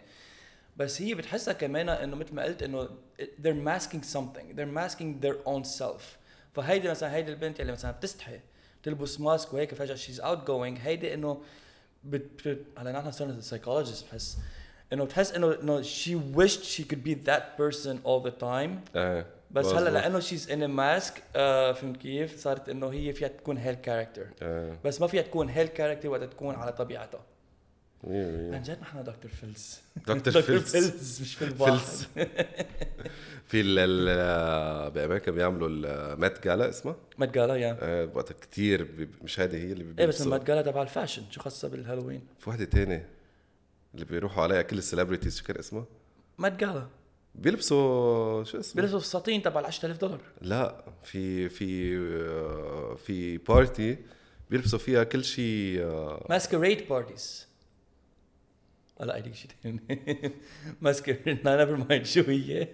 بس 0.78 1.02
هي 1.02 1.14
بتحسها 1.16 1.54
كمان 1.54 1.90
إنه 1.90 2.16
مثل 2.16 2.36
ما 2.36 2.44
قلت 2.44 2.64
إنه 2.64 2.90
they're 3.20 3.66
masking 3.70 4.04
something. 4.16 4.56
They're 4.56 4.78
masking 4.84 5.26
their 5.26 5.38
own 5.48 5.64
self. 5.64 6.25
فهيدي 6.56 6.90
مثلا 6.90 7.16
هيدي 7.16 7.32
البنت 7.32 7.60
اللي 7.62 7.72
مثلا 7.72 7.92
بتستحي 7.92 8.40
تلبس 8.84 9.20
mask 9.20 9.54
وهيك 9.54 9.74
فجأة 9.74 9.96
she's 9.96 10.22
outgoing 10.22 10.78
هيدي 10.80 11.14
إنه 11.14 11.42
بت 12.04 12.48
بت 12.48 12.66
هلا 12.78 12.92
نحن 12.92 13.12
صرنا 13.12 13.42
psychologist 13.42 14.06
بحس 14.12 14.38
إنه 14.94 15.04
بتحس 15.06 15.32
إنه 15.32 15.54
إنه 15.62 15.84
wished 16.36 16.62
she 16.64 16.84
could 16.84 17.04
be 17.08 17.16
that 17.30 17.44
person 17.62 17.98
all 18.06 18.28
the 18.28 18.42
time 18.44 18.96
إيه 18.96 19.26
بس 19.52 19.66
هلأ. 19.66 19.90
لأنه 19.90 20.20
she's 20.20 20.52
in 20.52 20.66
mask 20.66 21.24
آه 21.36 21.72
فهمت 21.72 21.98
كيف 21.98 22.40
صارت 22.40 22.70
إنه 22.70 22.90
هي 22.90 23.14
فيها 23.14 23.28
تكون 23.28 23.58
هيل 23.58 23.76
character 23.76 24.28
إيه 24.42 24.80
بس 24.86 25.02
ما 25.02 25.08
فيها 25.08 25.22
تكون 25.22 25.50
هيل 25.50 25.68
character 25.68 26.10
وقت 26.10 26.24
تكون 26.24 26.56
على 26.56 26.72
طبيعتها. 26.74 27.22
عن 28.04 28.62
جد 28.66 28.78
نحن 28.82 29.04
Dr. 29.04 29.32
Phils. 29.32 29.80
Dr. 30.08 30.42
Phils. 30.42 30.72
Phils 30.72 31.22
مش 31.22 31.36
Phil 31.36 31.62
واحد 31.62 31.78
Phils. 31.78 32.08
في 33.48 33.62
ال 33.62 33.80
ال- 33.80 34.92
بأمريكا 34.92 35.32
بيعملوا 35.32 35.68
ال 35.70 35.88
Met 35.88 36.44
Gala 36.44 36.70
اسمها 36.70 36.96
Met 37.18 37.34
Gala 37.34 37.56
يا 37.56 37.78
آه، 37.82 38.10
وقتها 38.14 38.34
كتير 38.42 38.84
بي- 38.84 39.10
مش 39.24 39.40
هذه 39.40 39.56
هي 39.58 39.72
اللي 39.72 39.86
إيه 40.00 40.06
بس. 40.06 40.22
المات 40.22 40.44
Gala 40.48 40.62
تبع 40.62 40.82
ال 40.82 40.87
fashion 40.87 41.24
شو 41.32 41.42
خاصة 41.42 41.68
بالهالوين؟ 41.68 42.22
في 42.40 42.50
وحده 42.50 42.66
تانية 42.66 43.10
اللي 43.94 44.06
بيروحوا 44.06 44.44
عليها 44.44 44.62
كل 44.62 44.78
ال 44.78 44.83
celebrities 44.83 45.38
شو 45.38 45.44
كان 45.44 45.58
اسمها 45.58 45.86
Met 46.38 46.54
Gala 46.60 46.88
بيلبسوا 47.36 48.44
شو 48.44 48.60
اسمه؟ 48.60 48.82
بيلبسوا 48.82 49.00
الساطين 49.00 49.44
تبع 49.44 49.60
ال 49.60 49.66
10000 49.66 49.98
دولار. 49.98 50.22
لا 50.42 50.84
في 51.04 51.50
في 51.50 51.98
آه، 51.98 52.96
في 52.96 53.38
party 53.38 53.98
بيلبسوا 54.50 54.80
فيها 54.80 55.04
كل 55.04 55.24
شيء 55.24 55.82
آه، 55.84 56.26
masquerade 56.30 56.88
parties 56.90 57.45
لا 59.00 59.16
هيديك 59.16 59.36
شيء 59.36 59.52
ثاني 59.64 60.32
masquerade 60.82 61.28
never 61.48 61.76
mind 61.76 62.06
شو 62.06 62.22
هي 62.22 62.68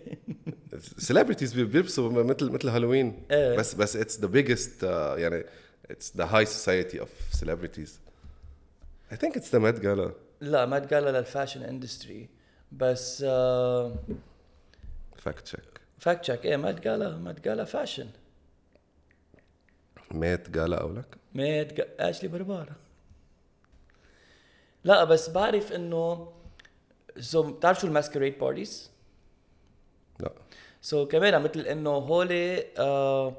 celebrities 0.97 1.53
بيلبسوا 1.53 2.23
مثل 2.23 2.51
مثل 2.51 2.69
هالوين. 2.69 3.23
بس 3.31 3.73
بس 3.75 3.95
it's 3.95 4.19
the 4.19 4.27
biggest 4.27 4.83
يعني 5.17 5.43
it's 5.91 6.17
the 6.17 6.25
high 6.25 6.45
society 6.45 6.99
of 6.99 7.09
celebrities 7.31 7.99
I 9.11 9.17
think 9.17 9.37
it's 9.37 9.53
the 9.53 9.59
Met 9.59 9.79
Gala 9.79 10.13
لا 10.41 10.65
Met 10.65 10.89
Gala 10.89 11.19
لل 11.19 11.29
fashion 11.29 11.63
industry 11.63 12.29
بس 12.71 13.23
fact 15.17 15.39
check 15.43 15.81
fact 15.99 16.21
check 16.21 16.45
إيه 16.45 16.57
Met 16.57 16.81
Gala 16.83 17.17
Met 17.17 17.45
Gala 17.45 17.63
fashion 17.63 18.07
Met 20.11 20.49
Gala 20.49 20.81
أو 20.81 20.93
لك 20.93 21.17
Met. 21.33 21.79
اشلي 21.79 22.29
بربارا 22.29 22.75
لا 24.83 25.03
بس 25.03 25.29
بعرف 25.29 25.71
إنه 25.71 26.31
so 27.19 27.51
بتعرف 27.51 27.79
شو 27.79 27.87
ال 27.87 27.92
masquerade 27.92 28.39
parties؟ 28.39 28.91
لا. 30.19 30.31
so 30.81 31.05
so, 31.05 31.07
كمان 31.07 31.41
مثل 31.41 31.59
إنه 31.59 31.89
هولي 31.89 32.65
آه 32.77 33.33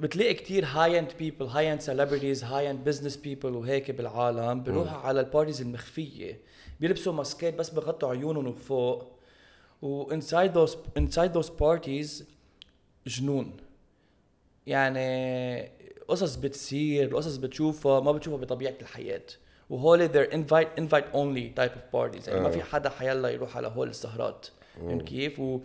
بتلاقي 0.00 0.34
كتير 0.34 0.64
high-end 0.64 1.12
people 1.18 1.46
high-end 1.46 1.80
celebrities 1.80 2.44
high-end 2.44 2.84
business 2.84 3.16
people 3.16 3.54
وهيك 3.54 3.90
بالعالم 3.90 4.62
بيروحوا 4.62 4.98
على 4.98 5.20
ال 5.20 5.25
parties 5.25 5.60
المخفية. 5.60 6.40
بيلبسوا 6.80 7.12
ماسكات 7.12 7.54
بس 7.54 7.70
بغطوا 7.70 8.10
عيونهم 8.10 8.46
وفوق 8.46 9.18
و 9.82 10.20
inside 10.20 10.50
those 10.54 10.74
inside 10.98 11.32
those 11.34 11.50
parties 11.50 12.24
جنون. 13.06 13.56
يعني 14.66 15.72
قصص 16.08 16.36
بتصير 16.36 17.16
قصص 17.16 17.36
بتشوفها 17.36 18.00
ما 18.00 18.12
بتشوفها 18.12 18.38
بطبيعة 18.38 18.74
الحياة. 18.80 19.22
وهول 19.72 20.08
they're 20.08 20.32
invite 20.32 20.80
invite 20.80 21.08
only 21.14 21.60
type 21.60 21.74
of 21.74 21.84
parties. 21.96 22.28
يعني 22.28 22.40
ما 22.40 22.50
في 22.50 22.62
حدا 22.62 22.90
حيلا 22.90 23.28
يروح 23.28 23.56
على 23.56 23.68
هول 23.68 23.88
السهرات. 23.88 24.46
فهمت 24.76 25.02
كيف؟ 25.02 25.40
و 25.40 25.60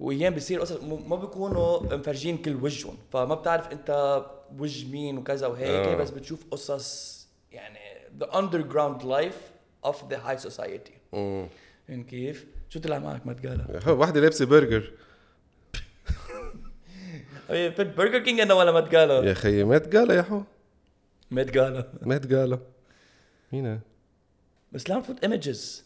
وأيام 0.00 0.34
بيصير 0.34 0.60
قصص 0.60 0.82
ما 0.82 1.16
بيكونوا 1.16 1.96
مفرجين 1.96 2.38
كل 2.38 2.54
وجههم. 2.54 2.96
فما 3.12 3.34
بتعرف 3.34 3.72
أنت 3.72 4.22
وجه 4.58 4.92
مين 4.92 5.18
وكذا 5.18 5.46
وهيك 5.46 5.86
آه. 5.88 5.96
بس 5.96 6.10
بتشوف 6.10 6.44
قصص 6.50 7.16
يعني 7.52 7.78
the 8.20 8.26
underground 8.26 9.02
life 9.02 9.40
of 9.90 9.96
the 10.10 10.16
high 10.28 10.48
society. 10.48 10.92
مم. 11.12 11.46
فهمت 11.88 12.06
كيف؟ 12.06 12.46
شو 12.68 12.80
طلع 12.80 12.98
معك 12.98 13.26
Met 13.26 13.32
Gala؟ 13.32 13.90
وحده 13.92 14.20
لابسة 14.20 14.46
برجر. 14.46 14.92
Burger 17.96 18.18
King 18.18 18.40
أنا 18.40 18.54
ولا 18.54 18.72
Met 18.72 18.80
Gala؟ 18.80 19.22
يا 19.24 19.34
خيي 19.34 19.64
Met 19.64 19.88
Gala 19.88 20.14
يا 20.14 20.22
حو. 20.22 20.42
Met 21.30 21.42
Gala 21.42 21.86
Met 22.02 22.26
Gala 22.26 22.58
مين 23.52 23.80
بس 24.72 24.88
لا 24.90 24.96
عم 24.96 25.02
تفوت 25.02 25.22
images 25.24 25.84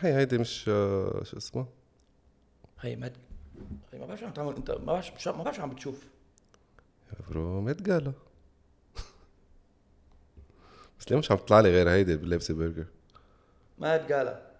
هي 0.00 0.14
هيدي 0.14 0.38
مش 0.38 0.68
آه، 0.68 1.22
شو 1.24 1.36
اسمه؟ 1.36 1.66
هي 2.80 2.96
ما 2.96 3.12
هي 3.92 3.98
ما 3.98 4.06
بعرف 4.06 4.20
شو 4.20 4.26
عم 4.26 4.32
تعمل 4.32 4.56
انت 4.56 4.70
ما 4.70 4.84
بعرف 4.92 5.22
شو 5.22 5.32
ما 5.32 5.42
بعرف 5.42 5.56
شو 5.56 5.62
عم 5.62 5.70
بتشوف. 5.70 6.06
يا 7.12 7.18
bro 7.30 7.60
Met 7.60 7.82
Gala 7.82 8.12
بس 11.00 11.10
ليه 11.10 11.18
مش 11.18 11.30
عم 11.32 11.38
تطلع 11.38 11.60
لي 11.60 11.70
غير 11.70 11.90
هيدي 11.90 12.16
لابسه 12.16 12.54
برجر؟ 12.54 12.86
Met 13.78 13.96
Gala 13.96 14.52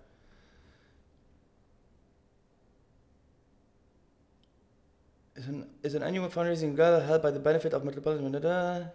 Is 5.36 5.48
an, 5.48 5.64
is 5.82 5.94
an 5.94 6.02
annual 6.02 6.28
fundraising 6.28 6.76
gala 6.76 7.00
held 7.08 7.22
by 7.22 7.30
the 7.30 7.40
benefit 7.40 7.72
of 7.72 7.84
Metropolitan 7.84 8.90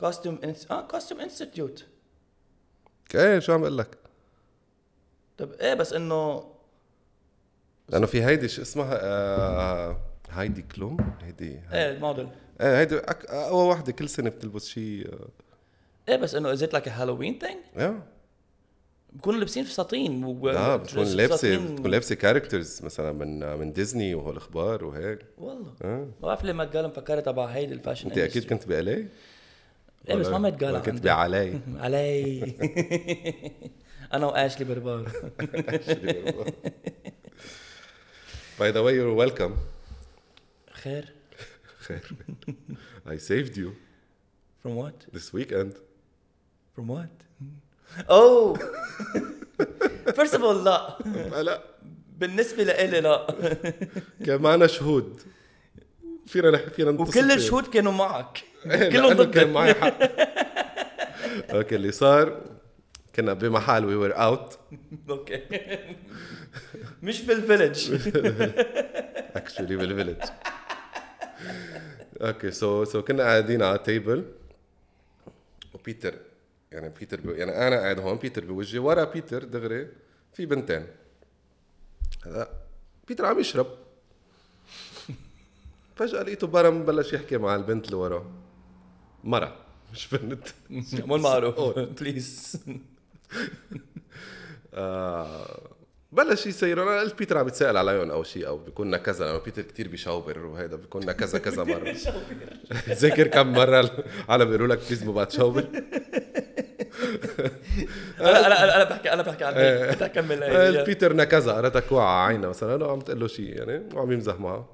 Manila? 0.00 0.06
Costume 0.06 0.38
آه 0.70 0.86
Costume 0.86 1.20
Institute 1.20 1.86
إيه 3.14 3.38
شو 3.38 3.52
عم 3.52 3.62
أقول 3.62 3.78
لك 3.78 3.98
طب 5.38 5.52
إيه 5.52 5.74
بس 5.74 5.92
إنه 5.92 6.44
لأنه 7.88 8.06
في 8.06 8.24
هيدي 8.24 8.48
شو 8.48 8.62
اسمها؟ 8.62 8.98
آه 9.02 9.96
هايدي 10.30 10.62
كلوم؟ 10.62 10.96
هيدي 11.22 11.60
إيه 11.72 11.90
الموديل 11.90 12.28
إيه 12.60 12.80
هيدي 12.80 12.98
أك... 12.98 13.24
أقوى 13.26 13.68
وحدة 13.68 13.92
كل 13.92 14.08
سنة 14.08 14.30
بتلبس 14.30 14.68
شيء 14.68 15.12
آه، 15.12 15.28
إيه 16.08 16.16
بس 16.16 16.34
إنه 16.34 16.52
is 16.52 16.62
it 16.62 16.72
like 16.72 16.88
Halloween 16.88 17.38
thing 17.38 17.58
يا 17.76 18.02
بكونوا 19.12 19.38
لابسين 19.38 19.64
فساتين 19.64 20.24
و... 20.24 20.50
لا 20.50 20.76
بتكون 20.76 21.04
لابسه 21.04 21.58
بتكون 21.58 21.90
لابسة 21.90 22.14
characters 22.14 22.82
مثلا 22.82 23.12
من 23.12 23.58
من 23.58 23.72
ديزني 23.72 24.14
وهالاخبار 24.14 24.84
وهيك. 24.84 25.18
والله. 25.38 25.74
آه. 25.82 26.08
ما 26.22 26.28
بعرف 26.28 26.44
ليه 26.44 26.52
Met 26.52 26.72
Gala 26.72 26.88
مفكرها 26.88 27.20
تبع 27.20 27.44
هيدي 27.44 27.74
ال 27.74 27.78
fashion 27.78 28.08
أنت 28.08 28.18
أكيد 28.18 28.44
كنت 28.44 28.68
بألي 28.68 29.06
إيه 30.08 30.14
بس 30.14 30.26
ما 30.26 30.38
Met 30.38 30.54
Gala 30.54 30.78
كنت 30.78 30.88
عندي. 30.88 31.08
بعلي 31.08 31.60
علي. 31.78 32.54
أنا 34.14 34.26
وأشلي 34.26 34.64
بربار. 34.64 35.10
by 38.60 38.70
the 38.70 38.80
way 38.80 38.94
you're 38.94 39.08
welcome 39.08 39.56
خير. 40.72 41.12
خير. 41.78 42.00
I 43.06 43.16
saved 43.16 43.56
you. 43.56 43.70
From 44.62 44.74
what? 44.76 45.06
This 45.12 45.32
weekend. 45.32 45.72
From 46.76 46.86
what? 46.88 47.14
Oh! 48.08 48.56
First 50.18 50.34
of 50.34 50.42
all 50.42 50.64
لا. 50.64 50.98
لا. 51.42 51.62
بالنسبة 52.18 52.64
لإلي 52.64 53.00
لا. 53.00 53.26
كان 54.26 54.42
معنا 54.42 54.66
شهود. 54.66 55.20
فينا 56.26 56.68
فينا 56.68 56.90
وكل. 56.90 57.32
الشهود 57.32 57.66
كانوا 57.66 57.92
معك. 57.92 58.49
كلهم 58.64 58.90
لأنه 58.92 59.12
ضدك. 59.12 59.30
كان 59.34 59.52
معي 59.52 59.74
حق. 59.74 59.94
okay 61.54 61.76
اللي 61.76 61.92
صار 61.92 62.40
كنا 63.16 63.32
بمحل 63.32 63.84
we 63.84 63.94
were 63.94 64.22
out 64.22 64.58
okay. 65.10 65.40
مش 67.02 67.22
بالفيلج 67.22 67.90
actually 69.36 69.76
بالفيلج 69.80 70.22
okay 72.20 72.50
so 72.50 72.84
so 72.84 73.02
كنا 73.02 73.22
قاعدين 73.22 73.62
على 73.62 73.78
table 73.78 74.24
وبيتر 75.74 76.14
يعني 76.72 76.88
بيتر 77.00 77.20
بي 77.20 77.32
يعني 77.32 77.66
أنا 77.68 77.76
قاعد 77.76 78.00
هون 78.00 78.16
بيتر 78.16 78.44
بوجهي 78.44 78.78
ورا 78.78 79.04
بيتر 79.04 79.44
دغري 79.44 79.88
في 80.32 80.46
بنتين. 80.46 80.86
هلا 82.26 82.48
بيتر 83.08 83.26
عم 83.26 83.38
يشرب. 83.40 83.66
فجأة 85.96 86.22
لقيته 86.22 86.46
برم 86.46 86.84
بلش 86.84 87.12
يحكي 87.12 87.38
مع 87.38 87.56
البنت 87.56 87.86
اللي 87.86 87.96
وراه. 87.96 88.26
مرة. 89.24 89.56
مش 89.92 90.08
بنت 90.14 90.48
مو 91.06 91.16
المعروف. 91.16 91.78
please 91.78 92.56
آه 94.74 95.60
بلش 96.12 96.46
يصير. 96.46 96.82
أنا 96.82 97.00
قلت 97.00 97.18
بيتر 97.18 97.38
عم 97.38 97.48
يتسال 97.48 97.76
عليهم 97.76 98.10
أو 98.10 98.22
شيء 98.22 98.46
أو 98.46 98.58
بيكون 98.58 98.96
كذا 98.96 99.24
لأنه 99.24 99.38
بيتر 99.38 99.62
كتير 99.62 99.88
بيشاوبر 99.88 100.38
وهيدا 100.46 100.76
بيكون 100.76 101.12
كذا 101.12 101.38
كذا 101.38 101.64
مرة. 101.64 101.94
ذاكر 102.88 103.26
كم 103.26 103.52
مرة 103.52 103.90
العالم 104.28 104.44
بيقولوا 104.44 104.66
لك 104.66 104.78
بليز 104.86 105.04
ما 105.04 105.12
بعد 105.12 105.26
تشاوبر 105.26 105.64
أنا 108.20 108.46
أنا 108.46 108.76
أنا 108.76 108.84
بحكي 108.84 109.12
أنا 109.12 109.22
بحكي 109.22 109.44
عن 109.44 109.52
بدي 109.54 110.04
أكمل. 110.04 110.42
هيك 110.42 110.86
بيتر 110.86 111.12
نكزة 111.16 111.52
قرأتك 111.52 111.92
وقع 111.92 112.26
عينها 112.26 112.48
مثلا 112.48 112.84
وعم 112.84 113.00
تقول 113.00 113.20
له 113.20 113.26
شيء 113.26 113.56
يعني 113.58 113.94
وعم 113.94 114.12
يمزح 114.12 114.40
معه. 114.40 114.68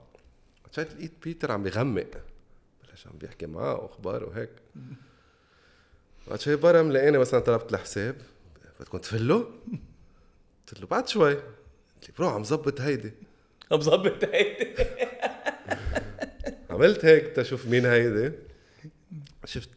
شايف 0.77 0.95
لقيت 0.95 1.13
بيتر 1.25 1.53
عم 1.53 1.63
بيغمق 1.63 2.07
بلش 2.97 3.07
عم 3.07 3.13
بيحكي 3.19 3.47
معه 3.47 3.83
وأخبار 3.83 4.25
وهيك. 4.25 4.51
بعد 6.29 6.41
شوي 6.41 6.57
برم 6.57 6.93
لقيني 6.93 7.19
مثلا 7.19 7.41
طلبت 7.41 7.73
الحساب 7.75 8.17
بدكم 8.81 8.99
تفلوا؟ 8.99 9.45
قلت 10.69 10.81
له 10.81 10.87
بعد 10.87 11.09
شوي. 11.09 11.35
قلت 11.35 12.09
لي 12.09 12.15
برو 12.19 12.29
عم 12.29 12.45
زبط 12.45 12.81
هيدي. 12.81 13.13
مظبط 13.73 14.25
هيك 14.25 14.87
عملت 16.71 17.05
هيك 17.05 17.27
تشوف 17.27 17.67
مين 17.67 17.87
هيدي. 17.87 18.33
شفت 19.45 19.69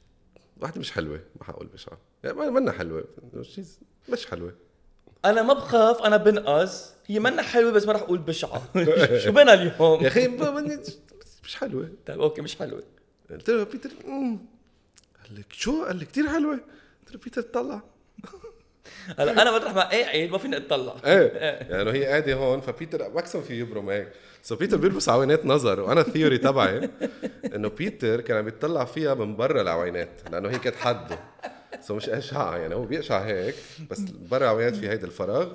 واحدة 0.62 0.79
مش 0.79 0.91
حلوة 0.91 1.19
ما 1.39 1.43
حقول 1.43 1.67
بشعة 1.67 1.97
يعني 2.23 2.38
ما- 2.38 2.49
منا 2.49 2.71
حلوة. 2.71 3.03
مش 4.10 4.25
حلوة. 4.25 4.53
أنا 5.25 5.41
ما 5.41 5.53
بخاف 5.53 6.01
أنا 6.01 6.17
بنقص. 6.17 6.93
هي 7.08 7.19
منا 7.19 7.41
حلوة 7.41 7.71
بس 7.71 7.86
ما 7.86 7.93
رح 7.93 8.01
أقول 8.01 8.17
بشعه 8.17 8.62
شو 9.23 9.32
بنا 9.32 9.53
اليوم؟ 9.53 10.03
يا 10.03 10.08
أخي 10.08 10.27
مش 11.43 11.55
حلوة. 11.55 11.89
طيب 12.05 12.21
okay 12.21 12.41
مش 12.41 12.55
حلوة. 12.55 12.84
قلت 13.32 13.50
له 13.50 13.63
بيتر 13.63 13.89
"مم." 14.08 14.38
قال 15.24 15.39
لك 15.39 15.46
شو؟ 15.54 15.86
قال 15.86 15.96
لي 15.96 16.06
كثير 16.06 16.28
حلوة. 16.30 16.54
قلت 16.54 17.13
له 17.13 17.20
بيتر 17.24 17.42
طلع. 17.42 17.82
هلا 19.20 19.32
أنا 19.42 19.52
مطرح 19.56 19.74
ما 19.74 19.89
قاعد 19.89 20.30
ما 20.30 20.38
فيني 20.38 20.58
أطلع. 20.58 20.96
إيه. 21.06 21.28
يعني 21.70 21.92
هي 21.92 22.06
قاعدة 22.06 22.34
هون 22.34 22.62
فبيتر 22.62 23.10
maximum 23.10 23.47
في 23.48 23.60
يبرم 23.60 23.89
هيك. 23.89 24.08
so 24.43 24.56
بيتر 24.56 24.78
بيلبس 24.78 25.10
عوينات 25.10 25.46
نظر 25.46 25.80
وأنا 25.80 26.02
ال 26.02 26.07
theory 26.07 26.38
تبعي 26.38 26.89
إنه 27.56 27.70
بيتر 27.70 28.22
كان 28.22 28.38
عم 28.38 28.48
يطلع 28.48 28.86
فيها 28.86 29.13
من 29.13 29.36
برا 29.36 29.62
العوينات 29.62 30.10
لأنه 30.32 30.50
هي 30.50 30.60
كانت 30.60 30.76
حده 30.76 31.20
so 31.82 31.95
مش 31.96 32.10
قاشعها 32.10 32.58
يعني 32.58 32.76
هو 32.76 32.86
بيقشع 32.86 33.20
هيك 33.20 33.56
بس 33.92 34.00
برا 34.00 34.38
العوينات 34.44 34.76
في 34.76 34.89
هيدا 34.89 35.06
الفراغ. 35.08 35.54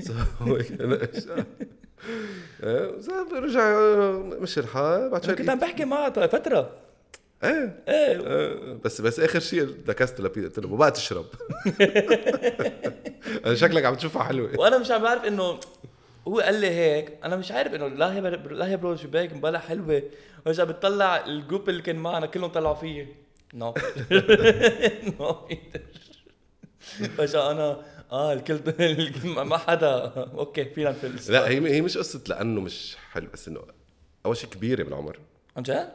so 0.00 0.12
هو 0.40 0.58
كان 0.58 0.92
قاشعها 0.92 1.36
إيه، 1.60 1.68
رجع 3.32 3.78
مشي 4.40 4.60
الحال 4.60 5.10
بعد 5.10 5.24
شوي 5.24 5.34
كنت 5.34 5.50
عم 5.50 5.58
بحكي 5.58 5.84
معها 5.84 6.26
فترة. 6.26 6.70
إيه. 7.44 7.84
إيه. 7.88 8.20
آه، 8.26 8.78
بس 8.84 9.00
بس 9.00 9.20
آخر 9.20 9.40
شيء 9.40 9.64
text 9.64 10.20
لبيتر 10.20 10.46
قلت 10.48 10.58
له 10.58 10.68
ما 10.68 10.76
بقى 10.76 10.90
تشرب. 10.90 11.26
أنا 13.46 13.54
شكلك 13.54 13.84
عم 13.84 13.94
تشوفها 13.94 14.22
حلوة. 14.22 14.50
وأنا 14.58 14.78
مش 14.78 14.90
عم 14.90 15.02
بعرف 15.02 15.24
إنه 15.24 15.60
هو 16.28 16.40
قال 16.40 16.54
لي 16.54 16.70
هيك 16.70 17.18
أنا 17.24 17.36
مش 17.36 17.52
عارف 17.52 17.74
إنه 17.74 17.88
لا 17.88 18.14
هي. 18.14 18.20
لا 18.50 18.68
هي 18.68 18.76
برو 18.76 18.96
شو 18.96 19.08
باك 19.08 19.32
مبلا 19.32 19.58
حلوة. 19.58 20.02
ورجع 20.46 20.64
بتطلع 20.64 21.24
ال 21.26 21.33
group 21.33 21.68
اللي 21.68 21.82
كان 21.82 21.96
معنا 21.96 22.26
كلهم 22.26 22.50
طلعوا 22.50 22.74
فيي 22.74 23.08
no 23.54 23.74
no 25.20 25.48
فجأة 27.18 27.50
أنا 27.50 27.82
آه 28.12 28.32
الكل 28.32 28.60
ما 29.44 29.56
حدا. 29.58 29.94
okay 30.16 30.64
فينا 30.64 30.90
نفلس 30.90 31.30
لا 31.30 31.48
هي 31.48 31.74
هي 31.74 31.80
مش 31.82 31.98
قصة 31.98 32.20
لأنه 32.28 32.60
مش 32.60 32.96
حلو 33.10 33.28
بس 33.32 33.48
إنه 33.48 33.60
أول 34.26 34.36
شيء 34.36 34.50
كبيرة 34.50 34.82
بالعمر. 34.82 35.18
عن 35.56 35.62
جد؟ 35.62 35.92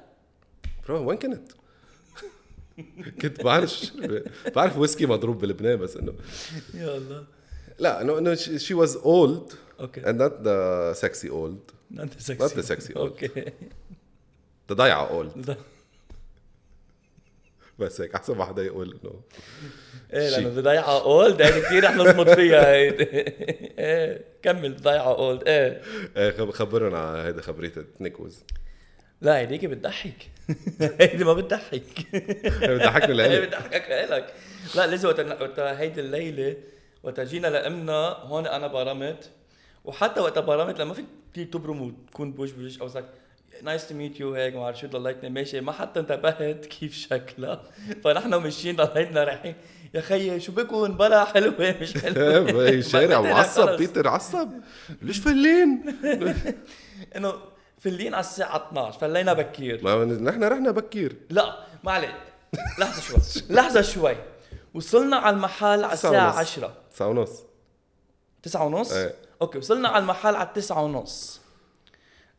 bro 0.88 1.10
وين 1.10 1.18
كنت؟ 1.18 1.52
كنت 3.22 3.44
بعرف 3.44 3.92
بعرف 4.56 4.78
ويسكي 4.78 5.06
مضروب 5.06 5.40
بلبنان 5.40 5.78
بس 5.78 5.98
انه 5.98 6.14
يا 6.74 6.98
الله. 6.98 7.26
لا 7.80 8.02
انه 8.02 8.18
إنه 8.18 8.36
she 8.36 8.74
was 8.74 8.96
old 8.96 9.52
okay. 9.80 10.02
and 10.02 10.16
not 10.16 10.32
the 10.46 11.02
sexy 11.02 11.30
old. 11.32 11.74
and 12.00 12.14
not 12.14 12.18
sexy 12.20 12.62
the 12.62 12.66
sexy 12.66 12.94
old. 12.94 12.98
okay. 12.98 13.46
The 14.72 14.74
ضايعة 14.74 15.24
old. 15.24 15.38
ده- 15.38 15.58
بس 17.80 18.02
هيك 18.02 18.16
احسن 18.16 18.38
ما 18.38 18.46
حدا 18.46 18.64
يقول 18.64 19.00
انه 19.04 19.22
إيه. 20.14 20.30
لأنه 20.30 20.62
ضيعة 20.62 21.02
old 21.04 21.42
هيدي 21.42 21.62
كثير 21.62 21.84
رح 21.84 21.96
نصمت 21.96 22.30
فيها 22.30 22.68
هيدي. 22.74 23.04
إيه 23.80 24.22
كمل 24.44 24.76
ضيعة 24.78 25.16
old 25.16 25.44
إيه. 25.48 25.82
خب- 26.32 26.52
خبرنا 26.52 26.98
على 27.00 27.20
هيدا 27.28 27.42
خبرية 27.42 27.72
نيكوز. 28.00 28.44
لا 29.22 29.38
هيديك 29.38 29.66
بتضحك. 29.66 30.28
هيدي 31.02 31.24
ما 31.24 31.34
بتضحك. 31.34 31.84
بتضحكني 32.46 33.08
هي 33.14 33.28
لإلي 33.28 33.42
بتضحك 33.46 34.08
لك 34.12 34.34
لا 34.76 34.88
لسه 34.96 35.08
وقت 35.08 35.60
هيدي 35.60 36.02
الليلة 36.02 36.56
وقت 37.04 37.20
جينا 37.20 37.48
لأمنا 37.48 38.08
هون 38.08 38.48
أنا 38.48 38.68
برمت 38.68 39.30
وحتى 39.86 40.20
وقت 40.20 40.40
برمت 40.40 40.80
لما 40.80 40.94
فيك 40.94 41.06
كثير 41.34 41.46
تبرم 41.46 41.82
وتكون 41.82 42.32
بوش 42.32 42.52
بوش 42.52 42.82
أو 42.82 42.88
زك 42.88 43.06
نايس 43.64 43.88
تو 43.88 43.96
ميت 43.96 44.20
يو 44.20 44.34
هيك 44.34 44.56
ما 44.56 44.60
بعرف 44.62 44.80
شو 44.80 44.88
ضليتني 44.88 45.30
ماشي. 45.30 45.62
ما 45.62 45.72
حتى 45.72 46.00
انتبهت 46.00 46.66
كيف 46.66 46.94
شكلها. 46.94 47.62
فنحن 48.04 48.36
ماشيين 48.36 48.76
ضليتنا 48.76 49.24
رايحين 49.24 49.56
يا 49.94 50.02
خيي 50.02 50.40
شو 50.40 50.52
بكون 50.52 50.98
بلا 50.98 51.26
حلوة 51.26 51.76
مش 51.82 51.98
حلوة. 51.98 52.40
بعدين 52.94 53.22
معصب. 53.32 53.78
بيتر 53.78 54.08
عصب. 54.08 54.50
ليش 55.02 55.20
فلين؟ 55.20 55.96
إنه 57.16 57.34
فلين 57.80 58.14
على 58.14 58.22
الساعة 58.22 58.68
12 58.68 59.00
فلينا 59.00 59.34
بكير. 59.34 59.84
ما 59.84 60.06
نحن 60.06 60.44
رحنا 60.44 60.72
بكير. 60.72 61.16
لا 61.30 61.56
ما 61.84 61.92
عليك. 61.92 62.16
لحظة 62.80 63.02
شوي. 63.02 63.44
لحظة 63.50 63.82
شوي. 63.82 64.16
وصلنا 64.74 65.16
على 65.18 65.36
المحل 65.36 65.84
على 65.84 65.94
الساعة 65.94 66.28
ونص. 66.28 66.38
10 66.38 66.74
تسعة 66.92 67.08
ونص. 67.08 67.44
تسعة 68.44 68.66
ونص؟ 68.66 68.92
إيه. 68.92 69.14
okay 69.42 69.58
وصلنا 69.58 69.90
على 69.90 70.02
المحل 70.02 70.36
على 70.36 70.48
التسعة 70.48 70.84
ونص. 70.84 71.41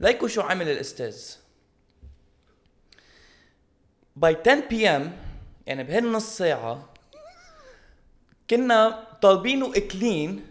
ليكوا 0.02 0.28
شو 0.28 0.40
عمل 0.40 0.68
الأستاذ. 0.68 1.22
by 4.16 4.36
10 4.46 4.68
PM 4.68 5.12
يعني 5.66 5.84
بهالنص 5.84 6.36
ساعة 6.36 6.88
كنا 8.50 9.08
طالبين 9.22 9.62
واكلين 9.62 10.46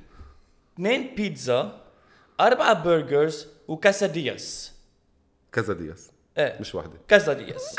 اثنين 0.74 1.16
بيتزا 1.16 1.82
أربعة 2.40 2.84
burgers 2.84 3.48
و 3.68 4.72
quesadillas 5.52 5.74
quesadillas 5.74 6.12
إيه. 6.38 6.58
مش 6.60 6.76
واحدة. 6.76 6.94
quesadillas 7.08 7.76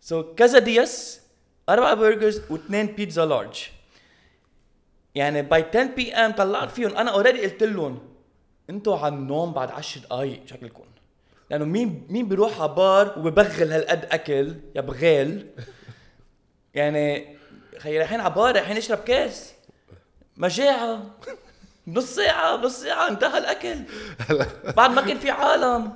so 0.00 0.34
quesadillas 0.34 1.20
أربع 1.68 1.94
burgers 1.94 2.42
واثنين 2.50 2.86
بيتزا 2.86 3.26
large 3.26 3.66
يعني 5.14 5.42
by 5.42 5.62
10 5.62 5.84
PM 5.84 6.32
طلعت 6.32 6.70
فيهم 6.70 6.96
أنا 6.96 7.10
already 7.10 7.40
قلت 7.46 7.62
لهم 7.62 8.15
أنتوا 8.70 8.98
على 8.98 9.14
النوم 9.14 9.52
بعد 9.52 9.70
10 9.70 10.00
دقائق 10.00 10.46
شكلكم. 10.46 10.84
لأنه 11.50 11.64
مين 11.64 12.06
مين 12.10 12.28
بيروح 12.28 12.60
على 12.60 12.74
بار 12.74 13.18
وببغل 13.18 13.72
هالقد 13.72 14.04
أكل 14.10 14.54
يا 14.76 14.80
بغال 14.80 15.46
يعني 16.74 17.36
خي 17.78 17.98
رايحين 17.98 18.20
على 18.20 18.34
بار 18.34 18.54
رايحين 18.54 18.76
نشرب 18.76 18.98
كاس. 18.98 19.54
مجاعة 20.36 21.02
نص 21.86 22.14
ساعة 22.14 22.56
نص 22.56 22.82
ساعة 22.82 23.08
انتهى 23.08 23.38
الأكل. 23.38 23.76
بعد 24.76 24.90
ما 24.90 25.02
كان 25.02 25.18
في 25.18 25.30
عالم. 25.30 25.92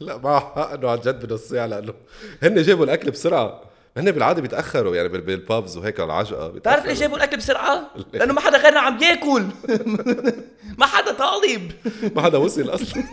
لا 0.00 0.16
معه 0.16 0.40
حق 0.40 0.70
إنه 0.70 0.90
عن 0.90 0.98
جد 0.98 1.26
بنص 1.26 1.40
ساعة 1.40 1.66
لأنه 1.66 1.94
هن 2.42 2.62
جابوا 2.62 2.84
الأكل 2.84 3.10
بسرعة. 3.10 3.62
هن 3.96 4.10
بالعادة 4.10 4.42
بيتأخروا 4.42 4.96
يعني 4.96 5.08
بال- 5.08 5.20
بالبابز 5.20 5.76
وهيك 5.76 6.00
على 6.00 6.06
العجقة 6.12 6.48
بتعرف 6.48 6.86
ليش 6.86 7.00
جابوا 7.00 7.16
الأكل 7.16 7.36
بسرعة؟ 7.36 7.90
لأنه 8.12 8.32
ما 8.32 8.40
حدا 8.40 8.58
غيرنا 8.58 8.80
عم 8.80 9.02
ياكل. 9.02 9.44
ما 10.78 10.86
حدا 10.86 11.12
طالب. 11.12 11.72
ما 12.16 12.22
حدا 12.22 12.38
وصل 12.38 12.70
أصلا. 12.74 13.04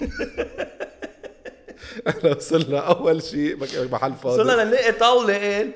إحنا 2.09 2.35
وصلنا 2.35 2.79
أول 2.79 3.23
شيء 3.23 3.57
محل 3.91 4.13
فاضي. 4.15 4.37
صرنا 4.37 4.63
نلاقي 4.63 4.91
طاولة 4.91 5.33
قال 5.37 5.71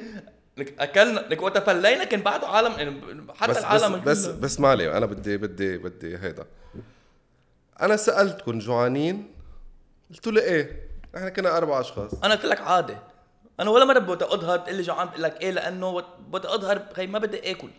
لك 0.58 0.74
أكلنا 0.80 1.20
لك 1.20 1.42
وقت 1.42 1.58
فلينا 1.58 2.04
كان 2.04 2.22
بعده 2.22 2.48
عالم 2.48 2.72
حتى 3.36 3.52
بس 3.52 3.58
العالم 3.58 4.02
بس 4.06 4.26
بس. 4.26 4.28
بس 4.28 4.60
ما 4.60 4.68
عليه 4.68 4.98
أنا 4.98 5.06
بدي 5.06 5.38
بدي 5.38 5.78
بدي 5.78 6.18
هيدا. 6.18 6.46
أنا 7.82 7.96
سالتكم 7.96 8.60
جوعانين 8.60 9.32
قلتوا 10.12 10.32
لي 10.32 10.42
إيه؟ 10.42 10.90
إحنا 11.18 11.30
كنا 11.30 11.58
أربع 11.58 11.80
أشخاص. 11.80 12.12
أنا 12.24 12.36
قلت 12.36 12.46
لك 12.46 12.62
عادي 12.62 12.96
أنا 13.60 13.70
ولا 13.70 13.86
مرة 13.86 14.00
بدي 14.00 14.26
أظهر 14.26 14.58
تقول 14.58 14.76
لي 14.76 14.82
جوعان 14.82 15.08
بقول 15.08 15.24
لك 15.24 15.42
إيه 15.42 15.52
لأنه 15.52 16.00
بدي 16.20 16.48
أظهر 16.48 16.86
خي 16.94 17.08
ما 17.08 17.20
بدي 17.20 17.52
آكل. 17.52 17.70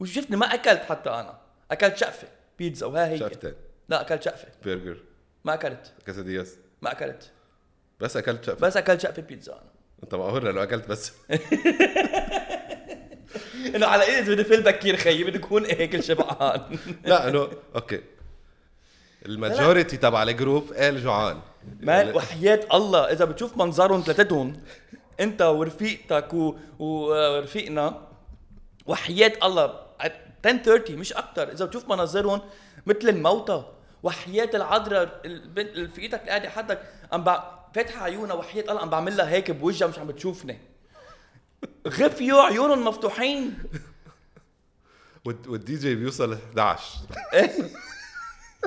وشفتني 0.00 0.36
ما 0.36 0.54
أكلت 0.54 0.82
حتى 0.82 1.10
أنا. 1.10 1.38
أكلت 1.70 1.96
شقفة 1.96 2.28
بيتزا 2.58 2.86
وها 2.86 3.08
هي. 3.08 3.18
شقفتين. 3.18 3.54
لا 3.88 4.00
أكلت 4.00 4.22
شقفة. 4.22 4.48
برجر. 4.64 4.96
ما 5.44 5.54
أكلت. 5.54 5.92
quesadillas. 6.06 6.56
ما 6.82 6.92
أكلت. 6.92 7.30
بس 8.00 8.16
أكلت 8.16 8.44
شقفة. 8.44 8.66
بس 8.66 8.76
أكلت 8.76 9.00
شقفة 9.00 9.22
بيتزا 9.22 9.52
أنا. 9.52 9.70
أنت 10.02 10.14
معقول 10.14 10.44
لأنه 10.44 10.62
أكلت 10.62 10.88
بس. 10.88 11.12
إنه 13.74 13.86
على 13.86 14.02
إيه 14.04 14.20
بدي 14.22 14.44
فل 14.44 14.62
بكير 14.62 14.96
خيي 14.96 15.24
بدي 15.24 15.38
اكون 15.38 15.66
اكل 15.66 16.02
شبعان 16.02 16.78
لا 17.04 17.28
إنه 17.28 17.48
okay. 17.74 18.00
ال 19.26 19.34
majority 19.34 19.96
تبع 19.96 20.22
ال 20.22 20.30
group 20.30 20.72
قال 20.72 21.02
جوعان. 21.02 21.40
man 21.80 22.14
وحياة 22.16 22.60
الله 22.74 23.00
إذا 23.12 23.24
بتشوف 23.24 23.56
منظرهم 23.56 24.00
ثلاثتهم 24.00 24.62
أنت 25.20 25.42
ورفيقتك 25.42 26.34
و... 26.34 26.54
ورفيقنا 26.78 28.02
وحياة 28.86 29.32
الله 29.42 29.80
10:30 30.02 30.90
مش 30.90 31.12
أكثر 31.12 31.52
إذا 31.52 31.64
بتشوف 31.64 31.88
مناظرهم 31.88 32.40
مثل 32.86 33.08
الموتى 33.08 33.64
وحياة 34.02 34.50
العذراء 34.54 35.20
البنت 35.24 35.78
رفيقتك 35.78 36.28
قاعدة 36.28 36.48
حدك 36.50 36.82
عم 37.12 37.24
بع... 37.24 37.44
فاتحة 37.74 38.04
عيونها 38.04 38.34
وحياة 38.34 38.62
الله 38.62 38.80
عم 38.80 38.90
بعمل 38.90 39.16
لها 39.16 39.30
هيك 39.30 39.50
بوجهها 39.50 39.88
مش 39.88 39.98
عم 39.98 40.06
بتشوفني. 40.06 40.58
غفيوا 41.88 42.42
عيونهم 42.42 42.84
مفتوحين. 42.84 43.58
وال 45.26 45.36
D- 45.36 45.46
وال 45.48 45.76
DJ 45.76 45.94
بيوصل 45.94 46.32
11 46.32 46.82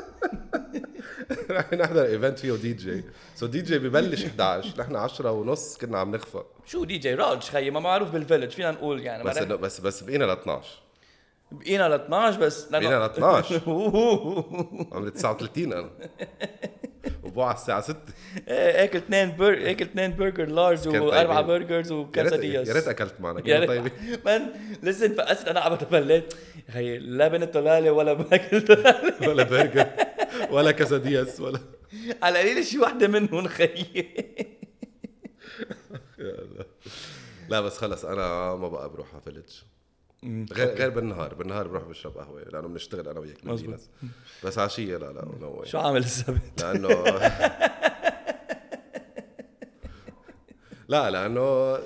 رح 1.51 1.73
نحضر 1.73 2.05
event 2.05 2.39
فيه 2.39 2.53
DJ 2.53 3.03
so 3.35 3.45
DJ 3.45 3.79
ببلش 3.79 4.25
11 4.25 4.81
نحن 4.81 4.95
10 4.95 5.31
ونص 5.31 5.77
كنا 5.77 5.99
عم 5.99 6.15
نخفى 6.15 6.43
شو 6.65 6.83
دي 6.83 6.97
جي 6.97 7.13
راج 7.13 7.43
خيي 7.43 7.71
ما 7.71 7.79
معروف 7.79 8.11
بال 8.11 8.20
village 8.20 8.51
فينا 8.51 8.71
نقول 8.71 9.01
يعني 9.01 9.23
بس 9.57 9.81
بس 9.81 10.03
بقينا 10.03 10.25
ل 10.25 10.29
12 10.29 10.67
بقينا 11.51 11.89
ل 11.89 11.93
12 11.93 12.39
بس. 12.39 12.65
بقينا 12.65 12.95
ل 12.99 13.01
12 13.01 13.61
عمري 14.95 15.11
39 15.11 15.73
أنا. 15.73 15.89
وبوع 17.23 17.47
على 17.47 17.55
الساعة 17.55 17.81
6 17.81 17.95
إيه 18.47 18.83
آكل 18.83 18.97
اثنين 18.97 19.35
بر 19.35 19.71
آكل 19.71 19.85
اثنين 19.85 20.15
برجر 20.15 20.45
لارج 20.45 20.89
كان 20.89 21.01
واربع 21.01 21.35
طيبين. 21.41 21.47
برجرز 21.47 21.91
يا 21.91 21.97
وكذا 21.97 22.23
ريت 22.29 22.39
دياس 22.39 22.67
يا 22.67 22.73
ريت 22.73 22.87
أكلت 22.87 23.21
معنا. 23.21 23.39
يا 23.39 23.43
كانوا 23.65 23.73
ريت. 23.83 23.93
طيبين 23.93 24.19
مان 24.25 24.49
لسن 24.83 25.13
فقست 25.13 25.47
أنا 25.47 25.59
عم 25.59 25.75
بتبلد 25.75 26.33
خي 26.73 26.97
لا 26.97 27.27
بنت 27.27 27.53
طلاله 27.53 27.91
ولا 27.91 28.13
باكل 28.13 28.63
ولا 29.27 29.43
برجر. 29.43 29.87
ولا 30.51 30.71
كاسادياس 30.71 31.39
ولا 31.39 31.59
على 32.23 32.41
القليل 32.41 32.65
شي 32.65 32.79
وحده 32.79 33.07
منهم 33.07 33.47
خي 33.47 34.05
لا 37.49 37.61
بس 37.61 37.77
خلص 37.77 38.05
أنا 38.05 38.55
ما 38.55 38.67
بقى 38.67 38.89
بروح 38.89 39.07
على 39.13 39.21
village 39.21 39.49
غير 40.23 40.67
غير 40.67 40.89
بالنهار 40.89 41.33
بالنهار 41.33 41.67
بروح 41.67 41.83
بشرب 41.83 42.17
قهوة 42.17 42.41
لأنه 42.41 42.67
بنشتغل 42.67 43.07
أنا 43.07 43.19
وياك 43.19 43.37
مزبوط. 43.45 43.51
بالديناس 43.59 43.89
بس 44.43 44.57
عشيه 44.59 44.97
لا 44.97 45.11
لا 45.13 45.25
no 45.41 45.63
شو 45.65 45.77
عامل 45.77 45.97
السبت 45.97 46.61
لأنه 46.63 46.89
لا 50.87 51.09
لأنه 51.09 51.77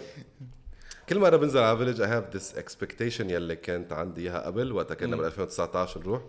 كل 1.10 1.19
مرة 1.19 1.38
بنزل 1.38 1.60
على 1.60 1.78
village 1.78 2.02
I 2.02 2.08
have 2.08 2.36
this 2.36 2.56
expectation 2.56 3.30
يلي 3.30 3.56
كانت 3.56 3.93
عندي 3.93 4.22
إياها 4.22 4.46
قبل 4.46 4.72
وقتها 4.72 4.96
كنا 4.96 5.15
بال 5.15 5.26
2019 5.26 6.00
نروح. 6.00 6.22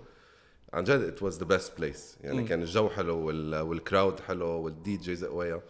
عن 0.72 0.84
جد 0.84 1.00
it 1.00 1.22
was 1.22 1.38
the 1.38 1.44
best 1.44 1.72
place 1.78 2.16
يعني 2.20 2.44
كان 2.44 2.62
الجو 2.62 2.88
حلو 2.88 3.16
وال 3.18 3.60
وال 3.60 3.77
crowd 3.77 4.20
حلو 4.20 4.46
والدي 4.46 4.96
جي 4.96 5.16
زقويا 5.16 5.62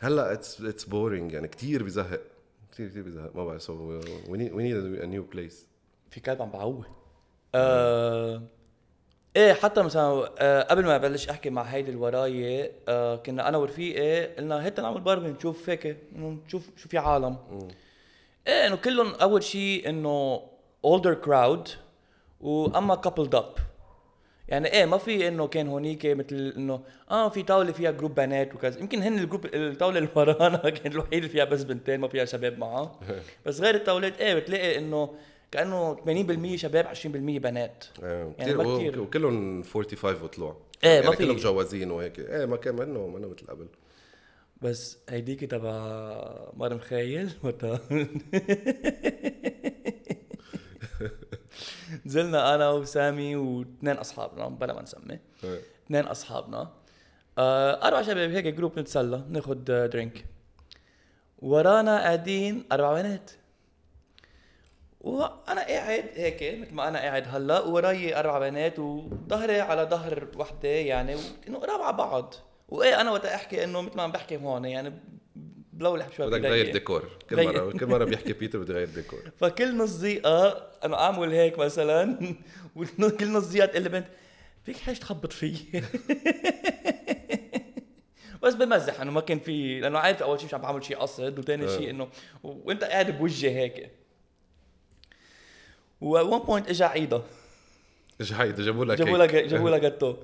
هلأ 0.00 0.32
it's 0.32 0.60
it's 0.60 0.84
boring 0.84 1.32
يعني 1.32 1.48
كثير 1.48 1.82
بزهق 1.82 2.20
كثير 2.72 2.88
كثير 2.88 3.02
بزهق 3.02 3.36
ما 3.36 3.44
بعرف 3.44 3.62
so 3.62 4.00
we 4.28 4.62
need 4.62 4.76
a 5.00 5.06
new 5.06 5.22
place 5.22 5.68
في 6.10 6.20
كلب 6.20 6.42
عم 6.42 6.50
بعوه 6.50 6.86
آه 7.54 8.42
إيه 9.36 9.52
حتى 9.52 9.82
مثلا 9.82 10.30
آه 10.38 10.62
قبل 10.62 10.84
ما 10.84 10.96
أبلش 10.96 11.28
أحكي 11.28 11.50
مع 11.50 11.62
هيدي 11.62 11.90
اللي 11.90 12.00
وراي 12.00 12.70
آه 12.88 13.16
كنا 13.16 13.48
أنا 13.48 13.58
ورفيقي 13.58 14.26
قلنا 14.26 14.66
هات 14.66 14.80
نعمل 14.80 15.00
برمة 15.00 15.28
نشوف 15.28 15.70
هيك 15.70 15.96
نشوف 16.16 16.70
شو 16.76 16.88
في 16.88 16.98
عالم. 16.98 17.36
إيه 18.46 18.66
إنه 18.66 18.76
كلهم 18.76 19.14
أول 19.14 19.42
شيء 19.42 19.88
إنه 19.88 20.42
older 20.86 21.14
crowd 21.26 21.70
وأما 22.40 23.02
coupled 23.06 23.34
up. 23.34 23.60
يعني 24.48 24.72
إيه 24.72 24.84
ما 24.86 24.98
في 24.98 25.28
إنه 25.28 25.46
كان 25.46 25.68
هونيك 25.68 26.06
مثل 26.06 26.52
إنه 26.56 26.80
آه 27.10 27.28
في 27.28 27.42
طاولة 27.42 27.72
فيها 27.72 27.90
group 27.90 28.14
بنات 28.14 28.54
وكذا. 28.54 28.80
يمكن 28.80 29.02
هن 29.02 29.18
ال 29.18 29.23
group 29.23 29.46
الطاولة 29.54 29.98
اللي 29.98 30.08
ورانا 30.14 30.56
كان 30.70 30.92
الوحيد 30.92 31.14
اللي 31.14 31.28
فيها 31.28 31.44
بس 31.44 31.62
بنتين 31.62 32.00
ما 32.00 32.08
فيها 32.08 32.24
شباب 32.24 32.58
معها 32.58 33.00
بس 33.46 33.60
غير 33.60 33.74
الطاولات 33.74 34.20
إيه 34.20 34.34
بتلاقي 34.34 34.78
إنه 34.78 35.14
كأنه 35.50 35.96
80% 36.54 36.56
شباب 36.56 36.86
20% 36.94 37.06
بنات. 37.06 37.84
يعني 38.02 38.32
يعني 38.38 38.54
ما 38.54 38.76
كتير. 38.76 39.00
وكلهم 39.00 39.62
45 39.62 40.22
وطلوع. 40.22 40.56
ما 40.84 40.88
يعني 40.90 41.10
في- 41.10 41.16
كلهم 41.16 41.36
مجوزين 41.36 41.90
وهيك. 41.90 42.18
إيه 42.18 42.44
ما 42.46 42.56
كان 42.56 42.74
منه 42.74 43.06
منه 43.06 43.28
مثل 43.28 43.46
قبل. 43.46 43.66
بس 44.62 44.98
هيديك 45.08 45.40
تبع 45.44 45.72
مخايل 46.56 47.30
وقتها 47.44 47.80
نزلنا 52.06 52.54
أنا 52.54 52.70
وسامي 52.70 53.36
واثنين 53.36 53.96
أصحابنا 53.96 54.48
بلا 54.48 54.72
ما 54.72 54.82
نسمي. 54.82 55.18
إيه. 55.44 55.60
اثنين 55.86 56.04
أصحابنا. 56.04 56.70
آه 57.38 57.88
أربع 57.88 58.02
شباب 58.02 58.30
هيك 58.30 58.46
group 58.46 58.78
نتسلى 58.78 59.24
ناخذ 59.28 59.70
آه، 59.70 59.86
drink 59.86 60.24
ورانا 61.38 61.98
قاعدين 61.98 62.64
أربع 62.72 62.92
بنات. 62.92 63.30
وأنا 65.00 65.60
قاعد 65.60 66.04
هيك 66.14 66.60
مثل 66.60 66.74
ما 66.74 66.88
أنا 66.88 66.98
قاعد 66.98 67.24
هلأ 67.28 67.60
وراي 67.60 68.18
أربع 68.18 68.38
بنات 68.38 68.78
وظهري 68.78 69.60
على 69.60 69.82
ظهر 69.82 70.28
وحدة 70.36 70.68
يعني 70.68 71.16
انه 71.48 71.58
قراب 71.58 71.82
على 71.82 71.96
بعض. 71.96 72.34
وإيه 72.68 73.00
أنا 73.00 73.10
وقت 73.10 73.24
أحكي 73.24 73.64
إنه 73.64 73.80
مثل 73.80 73.96
ما 73.96 74.02
عم 74.02 74.12
بحكي 74.12 74.36
هون 74.36 74.64
يعني 74.64 74.92
بلولح 75.72 76.08
شوي 76.16 76.26
بدك. 76.26 76.40
تغير 76.42 76.72
ديكور. 76.72 77.08
كل 77.30 77.44
مره 77.44 77.72
كل 77.72 77.86
مرة 77.86 78.04
بيحكي 78.04 78.32
بيتر 78.42 78.58
بده 78.58 78.74
يغير 78.74 78.88
ديكور. 78.88 79.20
فكل 79.40 79.76
نص 79.76 79.92
دقيقة 79.96 80.48
أنا 80.84 81.00
أعمل 81.00 81.32
هيك 81.32 81.58
مثلا 81.58 82.18
وكل 82.76 83.32
نص 83.32 83.46
دقيقة 83.46 83.66
تقول 83.66 83.82
لي 83.82 83.88
بنت 83.88 84.06
فيك 84.64 84.76
حاجة 84.76 84.96
تخبط 84.96 85.32
فيي؟ 85.32 85.56
بس 88.42 88.54
بمزح 88.54 89.00
انه 89.00 89.10
ما 89.10 89.20
كان 89.20 89.38
في 89.40 89.80
لأنه 89.80 89.98
عارف 89.98 90.22
أول 90.22 90.38
شيء 90.38 90.48
مش 90.48 90.54
عم 90.54 90.60
بعمل 90.60 90.84
شيء 90.84 90.96
قصد 90.98 91.38
وثاني 91.38 91.64
آه. 91.64 91.76
شيء 91.78 91.90
انه 91.90 92.08
وأنت 92.42 92.84
قاعد 92.84 93.18
بوجهي 93.18 93.54
هيك. 93.56 93.90
one 96.00 96.38
point 96.38 96.68
اجى 96.68 96.84
عيدها 96.84 97.22
إيش 98.20 98.32
هيدا 98.32 98.62
جابوا 98.62 98.84
لك 98.84 98.98
جابوا 98.98 99.18
لها 99.18 99.26
جابوا 99.26 99.70
لها 99.70 99.78
جاتو 99.78 100.16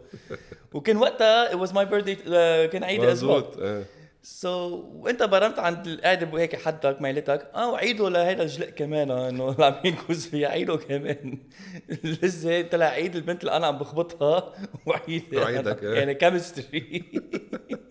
وكان 0.73 0.97
وقتها 0.97 1.51
it 1.51 1.69
was 1.69 1.73
my 1.73 1.85
birthday 1.91 2.17
آه، 2.33 2.67
كان 2.67 2.85
عيد 2.85 3.05
أسبوع 3.05 3.53
إيه. 3.59 3.85
so 4.23 4.49
so, 4.49 4.85
وانت 4.85 5.23
برمت 5.23 5.59
عند 5.59 5.87
القاعده 5.87 6.39
هيك 6.41 6.57
حدك 6.57 7.03
ميلتك. 7.03 7.51
آه 7.55 7.71
وعيدوا 7.73 8.11
لهيدا 8.11 8.43
الجلق 8.43 8.69
كمان 8.69 9.11
آه، 9.11 9.29
إنه 9.29 9.51
اللي 9.51 9.65
عم 9.65 9.75
ينكوز 9.85 10.27
فيها. 10.27 10.49
عيدوا 10.49 10.77
كمان. 10.77 11.39
لسه 12.23 12.63
طلع 12.63 12.87
عيد 12.87 13.17
البنت 13.17 13.41
اللي 13.41 13.57
أنا 13.57 13.67
عم 13.67 13.79
بخبطها. 13.79 14.53
وعيد 14.87 15.35
وعيدك، 15.35 15.83
إيه. 15.83 15.95
يعني 15.95 16.15
كيمستري 16.15 17.05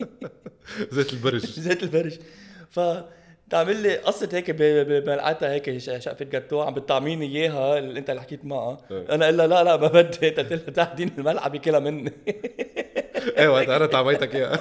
زيت 0.91 1.13
البرج 1.13 1.45
زيت 1.45 1.83
البرج 1.83 2.17
ف 2.69 2.79
تعمل 3.49 3.75
لي 3.75 3.95
قصة 3.97 4.29
هيك 4.33 4.51
ب- 4.51 4.55
ب- 4.61 5.03
بملعقتها 5.03 5.51
هيك 5.53 5.77
شقفة 5.77 6.25
جاتو 6.25 6.61
عم 6.61 6.73
بتطعميني 6.73 7.25
إياها 7.25 7.77
اللي 7.77 7.99
أنت 7.99 8.09
اللي 8.09 8.21
حكيت 8.21 8.45
معها. 8.45 8.77
إيه. 8.91 9.05
أنا 9.15 9.27
قلت 9.27 9.35
لا 9.37 9.63
لا 9.63 9.77
ما 9.77 9.87
بدي. 9.87 10.29
قلت 10.29 10.51
لها 10.51 10.57
تاخدين 10.57 11.11
الملعب 11.17 11.55
ياكلها 11.55 11.79
مني. 11.79 12.13
وقت 13.47 13.69
أنا 13.69 13.85
طعميتك 13.85 14.35
إياها. 14.35 14.59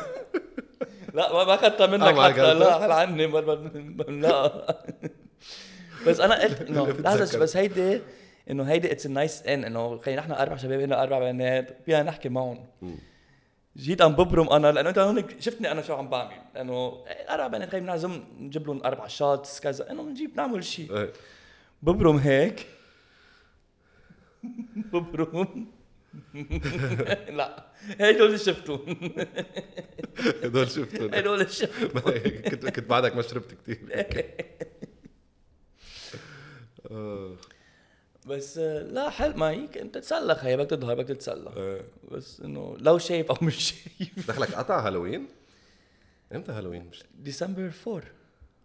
لا 1.16 1.32
ما 1.32 1.44
ما 1.44 1.54
أخذتها 1.54 1.86
منك 1.86 2.02
آه، 2.02 2.28
حتى؟ 2.28 2.54
لا 2.54 2.78
حل 2.80 2.92
عني 2.92 3.26
ما- 3.26 3.40
ما- 3.40 3.54
ما- 3.74 4.02
لا. 4.26 4.76
بس 6.06 6.20
أنا 6.20 6.42
قلت 6.42 6.60
إنه 6.60 6.88
لحظة. 6.90 7.38
بس 7.38 7.56
هيدي 7.56 8.00
إنه 8.50 8.62
هيدي 8.64 8.92
it's 8.92 9.06
nice 9.06 9.42
إن 9.42 9.64
إنه 9.64 9.98
خلينا 9.98 10.20
نحن 10.20 10.32
أربع 10.32 10.56
شباب 10.56 10.80
هنا 10.80 11.02
أربع 11.02 11.18
بنات 11.18 11.76
فينا 11.86 12.02
نحكي 12.02 12.28
معهم. 12.28 12.66
جيت 13.76 14.02
عم 14.02 14.12
ببرم 14.16 14.48
أنا 14.48 14.72
لأنه 14.72 14.88
أنت 14.88 14.98
هون 14.98 15.24
شفتني 15.40 15.72
أنا 15.72 15.82
شو 15.82 15.94
عم 15.94 16.08
بعمل. 16.08 16.30
لأنه 16.54 17.04
أربع 17.30 17.46
بنات 17.46 17.68
خلينا 17.70 17.86
نعزم 17.86 18.24
نجيب 18.40 18.66
لهم 18.66 18.80
أربع 18.84 19.06
shots 19.06 19.60
كذا. 19.60 19.90
إنه 19.90 20.02
بنجيب 20.02 20.36
نعمل 20.36 20.64
شيء 20.64 20.96
إيه. 20.96 21.12
ببرم 21.82 22.16
هيك. 22.16 22.66
ببرم. 24.92 25.66
لا. 27.38 27.66
هدول 28.00 28.26
اللي 28.26 28.38
شفتهم. 28.38 28.98
هدول 30.44 30.70
شفتهم. 30.70 31.14
هدول 31.14 31.40
اللي 31.40 31.52
شفتهم. 31.52 32.00
كنت 32.50 32.66
كنت 32.66 32.90
بعدك 32.90 33.16
ما 33.16 33.22
شربت 33.22 33.54
كثير. 33.54 34.06
بس 38.26 38.58
لا 38.58 39.10
حل 39.10 39.36
ما 39.36 39.50
هيك 39.50 39.78
انت 39.78 39.94
تتسلى 39.94 40.34
خيي 40.34 40.56
بدك 40.56 40.70
تظهر 40.70 40.94
بدك 40.94 41.08
تتسلى 41.08 41.50
إيه. 41.56 41.82
بس 42.10 42.40
انه 42.40 42.76
لو 42.78 42.98
شايف 42.98 43.30
أو 43.30 43.36
مش 43.42 43.74
شايف. 43.98 44.28
دخلك 44.28 44.54
قطع 44.54 44.86
هالوين؟ 44.86 45.26
إمتى 46.34 46.52
هالوين؟ 46.52 46.86
مش 46.90 47.04
ديسمبر 47.14 47.70
4 47.86 48.02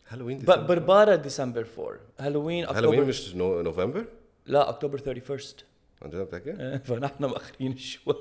Halloween 0.08 0.38
December؟ 0.38 0.62
بربارة 0.62 1.16
ديسمبر 1.16 1.68
4 1.78 2.00
Halloween 2.20 2.64
October 2.64 2.80
Halloween 2.80 3.04
مش 3.04 3.36
No... 3.36 3.62
November؟ 3.62 4.06
لا 4.46 4.70
أكتوبر 4.70 5.02
31 5.08 5.56
عن 6.02 6.10
جد 6.10 6.16
بتحكي؟ 6.18 6.52
آه، 6.52 6.78
فنحن 6.78 7.26
مأخرين 7.26 7.78
شوي. 7.78 8.16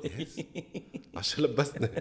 عشان 1.16 1.44
لبسني 1.44 1.88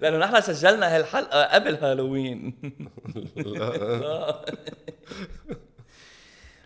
لأنه 0.00 0.18
نحن 0.18 0.40
سجلنا 0.40 0.96
هالحلقة 0.96 1.44
قبل 1.44 1.74
هالوين. 1.74 2.54
لا. 3.36 4.44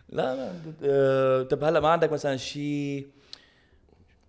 لا 0.08 0.36
لا 0.36 0.52
آه، 0.82 1.42
طب 1.42 1.64
هلا 1.64 1.80
ما 1.80 1.88
عندك 1.88 2.12
مثلا 2.12 2.36
شيء 2.36 3.06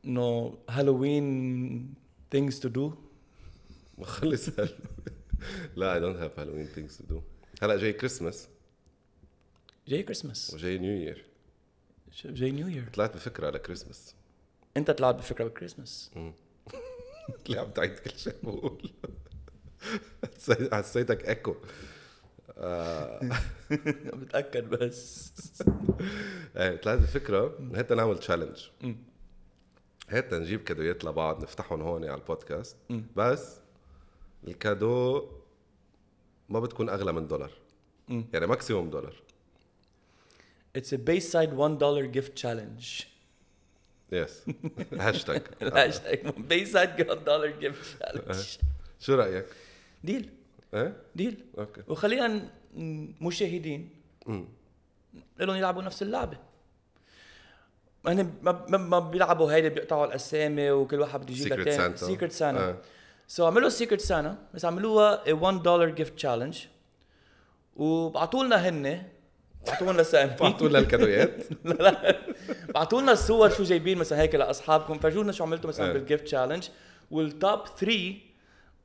إنه 0.05 0.57
Halloween 0.69 1.93
things 2.35 2.53
to 2.53 2.69
do 2.75 2.81
ما 3.97 4.05
خلص 4.05 4.49
لا 5.75 5.93
I 5.93 5.99
don't 5.99 6.17
have 6.17 6.39
Halloween 6.39 6.65
things 6.65 6.97
to 6.97 7.03
do 7.03 7.21
هلا 7.61 7.77
جاي 7.77 7.93
كريسماس 7.93 8.47
جاي 9.87 10.03
كريسماس 10.03 10.53
وجاي 10.53 10.77
New 10.77 10.91
Year 10.91 11.25
جاي 12.25 12.51
New 12.51 12.67
Year 12.67 12.89
طلعت 12.93 13.15
بفكرة 13.15 13.49
لكريسماس 13.49 14.15
انت 14.77 14.91
طلعت 14.91 15.15
بفكرة 15.15 15.43
بالكريسماس 15.43 16.11
اللي 17.45 17.59
عم 17.59 17.71
تعيد 17.71 17.99
كل 17.99 18.11
شيء 18.17 18.35
بقول. 18.43 18.91
حسيتك 20.73 21.29
ايكو 21.29 21.55
آه، 22.57 23.19
بتأكد 24.19 24.69
بس. 24.69 25.33
إيه 26.57 26.75
طلعت 26.75 26.99
بفكرة 26.99 27.57
هات 27.75 27.93
نعمل 27.93 28.17
challenge 28.17 28.67
هات 30.09 30.33
نجيب 30.33 30.63
cadeau 30.63 30.95
يات 30.95 31.05
لبعض 31.05 31.43
نفتحهم 31.43 31.81
هون 31.81 32.05
على 32.05 32.21
البودكاست. 32.21 32.77
بس 33.15 33.59
ال 34.47 34.59
cadeau 34.59 35.27
ما 36.49 36.59
بتكون 36.59 36.89
أغلى 36.89 37.11
من 37.13 37.27
دولار. 37.27 37.51
يعني 38.09 38.47
maximum 38.47 38.89
دولار. 38.89 39.15
It's 40.77 40.93
a 40.93 40.97
Bayside 40.97 41.51
$1 41.53 42.11
gift 42.11 42.35
challenge. 42.35 43.07
yes 44.11 44.43
hashtag 44.93 45.41
ال 45.61 45.68
hashtag 45.69 46.19
Bayside 46.29 46.99
$1 46.99 47.61
gift 47.61 48.01
challenge. 48.01 48.59
شو 49.03 49.15
رأيك؟ 49.15 49.45
deal 50.03 50.29
إيه؟ 50.73 50.95
deal 51.15 51.45
okay 51.57 51.81
وخلينا 51.87 52.49
مشاهدين 53.21 53.89
لهم 55.39 55.55
يلعبوا 55.55 55.81
نفس 55.81 56.01
اللعبة 56.01 56.37
هن 58.05 58.33
ما, 58.41 58.65
ما, 58.69 58.77
ما 58.77 58.99
بيلعبوا 58.99 59.51
هيدي 59.51 59.69
بيقطعوا 59.69 60.05
الأسامي 60.05 60.71
وكل 60.71 60.99
واحد 60.99 61.21
بده 61.21 61.33
يجيب 61.33 61.63
Santa. 61.63 61.95
Secret 61.95 62.31
Santa. 62.31 62.77
so 63.27 63.45
عملوا 63.45 63.69
Secret 63.69 64.01
Santa 64.01 64.37
بس 64.53 64.65
عملوها 64.65 65.23
a 65.23 65.29
1 65.29 65.63
dollar 65.63 65.89
gift 65.89 66.13
challenge 66.13 66.65
وبعتوا 67.75 68.43
لنا 68.43 68.69
هن 68.69 69.03
بعتوا 69.67 69.93
لنا 69.93 70.03
أسامي. 70.03 70.31
بعتوا 70.41 70.69
لنا 70.69 70.79
ال 70.79 70.86
cadeau 70.86 71.24
يات. 71.24 71.43
لا 71.65 71.73
لا. 71.73 72.19
بعتوا 72.73 73.01
لنا 73.01 73.11
الصور 73.11 73.49
شو 73.49 73.63
جايبين 73.63 73.97
مثلا 73.97 74.21
هيك 74.21 74.35
لأصحابكم. 74.35 74.99
فرجونا 74.99 75.31
شو 75.31 75.43
عملتوا 75.43 75.69
مثلا. 75.69 75.93
بال 75.93 76.03
gift 76.03 76.23
challenge 76.25 76.67
وال 77.11 77.30
top 77.30 77.59
3 77.79 78.13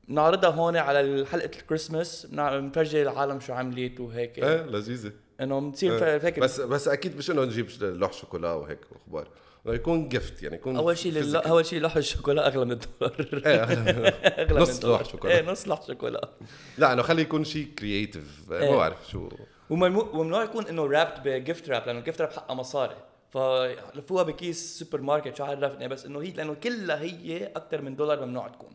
بنعرضها 0.07 0.49
هون 0.49 0.77
على 0.77 1.25
حلقة 1.31 1.45
الكريسماس 1.45 2.25
بنفرجي 2.25 3.01
العالم 3.01 3.39
شو 3.39 3.53
عملت 3.53 3.99
وهيك. 3.99 4.39
إيه 4.39 4.61
لذيذة. 4.61 5.11
إنه 5.41 5.69
بتصير 5.71 6.05
إيه. 6.05 6.17
ف- 6.17 6.25
هيك 6.25 6.39
بس 6.39 6.61
بس 6.61 6.87
أكيد 6.87 7.17
مش 7.17 7.31
إنه 7.31 7.43
نجيب 7.43 7.67
لوح 7.81 8.13
شوكولا 8.13 8.51
وهيك 8.53 8.79
واخبار 8.91 9.27
يكون 9.65 10.09
gift 10.09 10.43
يعني 10.43 10.55
يكون 10.55 10.75
أول 10.75 10.97
شيء 10.97 11.11
لل... 11.11 11.35
أول 11.35 11.65
شيء 11.65 11.79
لوح 11.79 11.95
الشوكولا 11.97 12.47
أغلى 12.47 12.65
من 12.65 12.71
الدولار. 12.71 13.15
إيه 13.45 13.63
أغلى 13.63 14.59
نص 14.59 14.69
من 14.69 14.75
الدولار. 14.75 14.99
لوح 15.01 15.11
شوكولا. 15.11 15.33
إيه 15.33 15.41
نص 15.45 15.67
لوح 15.67 15.87
شوكولا 15.87 16.29
لا 16.77 16.93
إنه 16.93 17.01
خلي 17.01 17.21
يكون 17.21 17.43
شيء 17.43 17.67
creative 17.79 18.23
ما 18.49 18.59
إيه. 18.59 18.75
بعرف 18.75 18.97
شو. 19.11 19.29
وممنوع 19.69 20.43
يكون 20.43 20.67
إنه 20.67 20.87
wrapped 20.87 21.19
ب 21.25 21.34
gift 21.34 21.69
wrap 21.69 21.83
لأنه 21.85 21.99
ال 21.99 22.03
gift 22.03 22.21
wrap 22.21 22.31
حقها 22.31 22.53
مصاري. 22.53 22.95
فلفوها 23.29 24.23
بكيس 24.23 24.79
سوبر 24.79 25.01
ماركت 25.01 25.35
شو 25.35 25.43
عرفني 25.43 25.87
بس 25.87 26.05
إنه 26.05 26.21
هي 26.21 26.31
لأنه 26.31 26.53
كلها 26.53 27.01
هي 27.01 27.45
أكثر 27.45 27.81
من 27.81 27.95
دولار 27.95 28.25
ممنوع 28.25 28.47
تكون. 28.47 28.71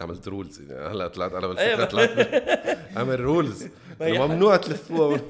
عملت 0.00 0.28
rules 0.28 0.60
يعني 0.60 0.88
هلا 0.88 1.08
طلعت 1.08 1.32
أنا 1.32 1.46
إيه، 1.60 1.74
بالفكرة 1.76 1.84
طلعت 1.84 2.78
عامل 2.96 3.20
rules 3.20 3.68
ممنوع 4.00 4.56
تلفوها. 4.56 5.20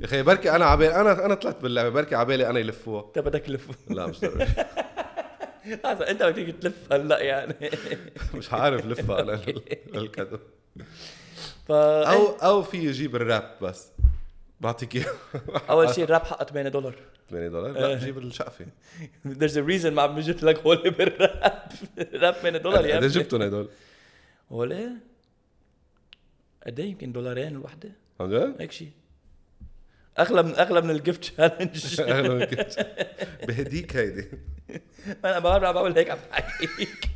يا 0.00 0.04
أخي 0.04 0.22
بركي 0.22 0.50
أنا 0.50 0.64
عبالي 0.64 1.00
أنا 1.00 1.26
أنا 1.26 1.34
طلعت 1.34 1.62
باللعبة 1.62 1.88
بركي 1.88 2.14
عبالي 2.14 2.50
أنا 2.50 2.58
يلفوها. 2.58 3.04
انت 3.06 3.18
بدك 3.18 3.40
تلف. 3.40 3.68
لا 3.90 4.06
مش 4.06 4.20
ضروري. 4.20 4.46
هذا 5.84 6.10
إنت 6.10 6.22
بدك 6.22 6.54
تلف 6.62 6.92
هلأ 6.92 7.20
يعني. 7.20 7.70
مش 8.34 8.52
عارف 8.52 8.86
لفها 8.86 9.20
أنا 9.20 9.36
ف 9.36 9.50
أو 11.70 12.26
أو 12.26 12.62
في 12.62 12.76
يجيب 12.78 13.16
ال 13.16 13.24
wrap 13.24 13.56
بس. 13.62 13.88
بعطيك 14.60 14.96
إياه. 14.96 15.06
أول 15.70 15.94
شيء 15.94 16.04
ال 16.04 16.08
wrap 16.08 16.22
حقها 16.24 16.44
8 16.44 16.68
دولار. 16.68 16.94
8 17.30 17.48
دولار؟ 17.48 17.76
إيه. 17.76 17.82
لا 17.82 17.94
بجيب 17.94 18.18
الشقفة. 18.18 18.66
There's 19.26 19.56
a 19.56 19.68
reason 19.70 19.86
ما 19.86 20.02
عم 20.02 20.14
بجيب 20.14 20.44
لك 20.44 20.58
هول 20.58 20.90
بال 20.90 21.13
wrap. 21.13 21.72
ال 22.14 22.18
wrap 22.18 22.34
8 22.34 22.58
دولار 22.58 22.86
يا 22.86 22.96
قد 22.96 23.04
جبتهم 23.04 23.42
هدول؟ 23.42 23.68
هول؟ 24.52 24.90
قد 26.66 26.80
إيه؟ 26.80 26.90
يمكن 26.90 27.12
دولارين 27.12 27.48
الوحده 27.48 27.92
عن 28.20 28.30
جد؟ 28.30 28.56
هيك 28.60 28.72
شيء 28.72 28.90
أغلى 30.18 30.42
من 30.42 30.54
أغلى 30.56 30.80
من 30.80 30.90
ال 30.90 30.97
gift 30.97 31.24
challenge 31.24 32.00
أغلى 32.00 32.28
من 32.28 32.44
كده. 32.44 32.66
بهديك 33.48 33.96
هيدي. 33.96 34.28
أنا 35.24 35.40
ما 35.40 35.58
بعرف 35.58 35.74
بعمل 35.74 35.98
هيك 35.98 36.10
عم 36.10 36.18
بحكيك 36.30 37.08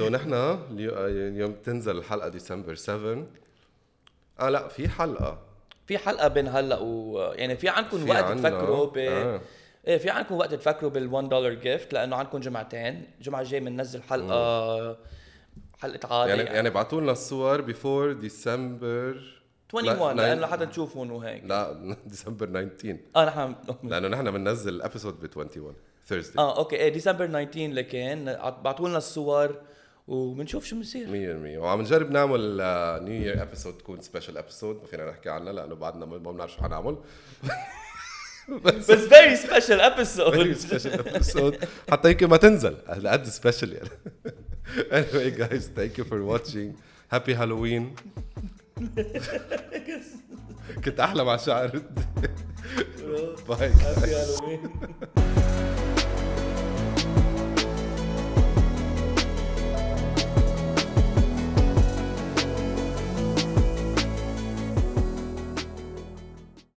so 0.00 0.08
نحن 0.08 0.34
اليو- 0.34 1.06
اليوم 1.06 1.52
تنزل 1.52 1.98
الحلقة 1.98 2.28
ديسمبر 2.28 2.74
7 2.74 3.26
آه 4.40 4.48
لا 4.48 4.68
في 4.68 4.88
حلقة. 4.88 5.38
في 5.86 5.98
حلقة 5.98 6.28
بين 6.28 6.48
هلا 6.48 6.78
و 6.78 7.18
يعني 7.34 7.56
في 7.56 7.68
عندكم 7.68 8.08
وقت 8.10 8.24
عنا. 8.24 8.34
تفكروا 8.50 8.86
ب 8.86 8.98
آه. 8.98 9.40
إيه 9.86 9.98
في 9.98 10.10
عندكم 10.10 10.34
وقت 10.34 10.54
تفكروا 10.54 10.90
بال 10.90 11.28
1 11.28 11.32
dollar 11.32 11.54
gift 11.54 11.92
لأنه 11.92 12.16
عندكم 12.16 12.40
جمعتين. 12.40 13.06
الجمعة 13.18 13.40
الجاية 13.40 13.60
بننزل 13.60 14.02
حلقة 14.02 14.96
حلقة 15.78 16.14
عادي 16.20 16.30
يعني 16.30 16.42
يعني 16.42 16.70
بعثوا 16.70 17.00
لنا 17.00 17.12
الصور 17.12 17.60
before 17.60 18.12
December 18.12 19.40
21 19.72 20.16
لا- 20.16 20.22
لأنه 20.22 20.40
لحتى 20.40 20.66
تشوفون 20.66 21.10
وهيك. 21.10 21.44
لا 21.44 21.72
ديسمبر 22.06 22.46
19 22.46 22.96
آه 23.16 23.24
نحن 23.24 23.54
لأنه 23.88 24.08
نحن 24.08 24.30
بننزل 24.30 24.74
ال 24.74 24.80
episode 24.80 25.20
ب 25.20 25.22
21 25.36 25.74
Thursday 26.06 26.44
آه 26.44 26.56
okay. 26.58 26.76
إيه 26.76 26.88
ديسمبر 26.88 27.26
19 27.26 27.72
لكن 27.72 28.36
بعتوا 28.64 28.88
لنا 28.88 28.98
الصور 28.98 29.54
وبنشوف 30.10 30.64
شو 30.64 30.80
بصير 30.80 31.06
100% 31.06 31.10
وعم 31.58 31.80
نجرب 31.80 32.10
نعمل 32.10 32.56
New 33.04 33.22
Year 33.22 33.42
episode 33.42 33.78
تكون 33.78 34.00
special 34.00 34.38
episode 34.38 34.76
ما 34.76 34.86
فينا 34.86 35.10
نحكي 35.10 35.30
عنها 35.30 35.52
لأنه 35.52 35.74
بعدنا 35.74 36.06
ما 36.06 36.16
بنعرف 36.18 36.52
شو 36.52 36.62
حنعمل. 36.62 36.96
بس 38.64 38.90
very 38.90 39.36
special 39.36 39.80
episode 39.80 40.52
special 40.52 41.08
episode 41.08 41.58
حتى 41.90 42.10
يمكن 42.10 42.26
ما 42.26 42.36
تنزل. 42.36 42.76
على 42.86 43.08
قد 43.08 43.24
special 43.24 43.72
يعني. 43.72 43.88
Anyway 44.98 45.30
guys 45.40 45.64
thank 45.78 45.92
you 45.98 46.04
for 46.04 46.18
watching. 46.32 46.68
Happy 47.14 47.34
halloween. 47.34 47.84
كنت 50.84 51.00
أحلى 51.00 51.24
مع 51.24 51.36
شعر 51.36 51.82
باي 53.48 53.70
هابي 53.70 54.14
هالوين 54.14 54.70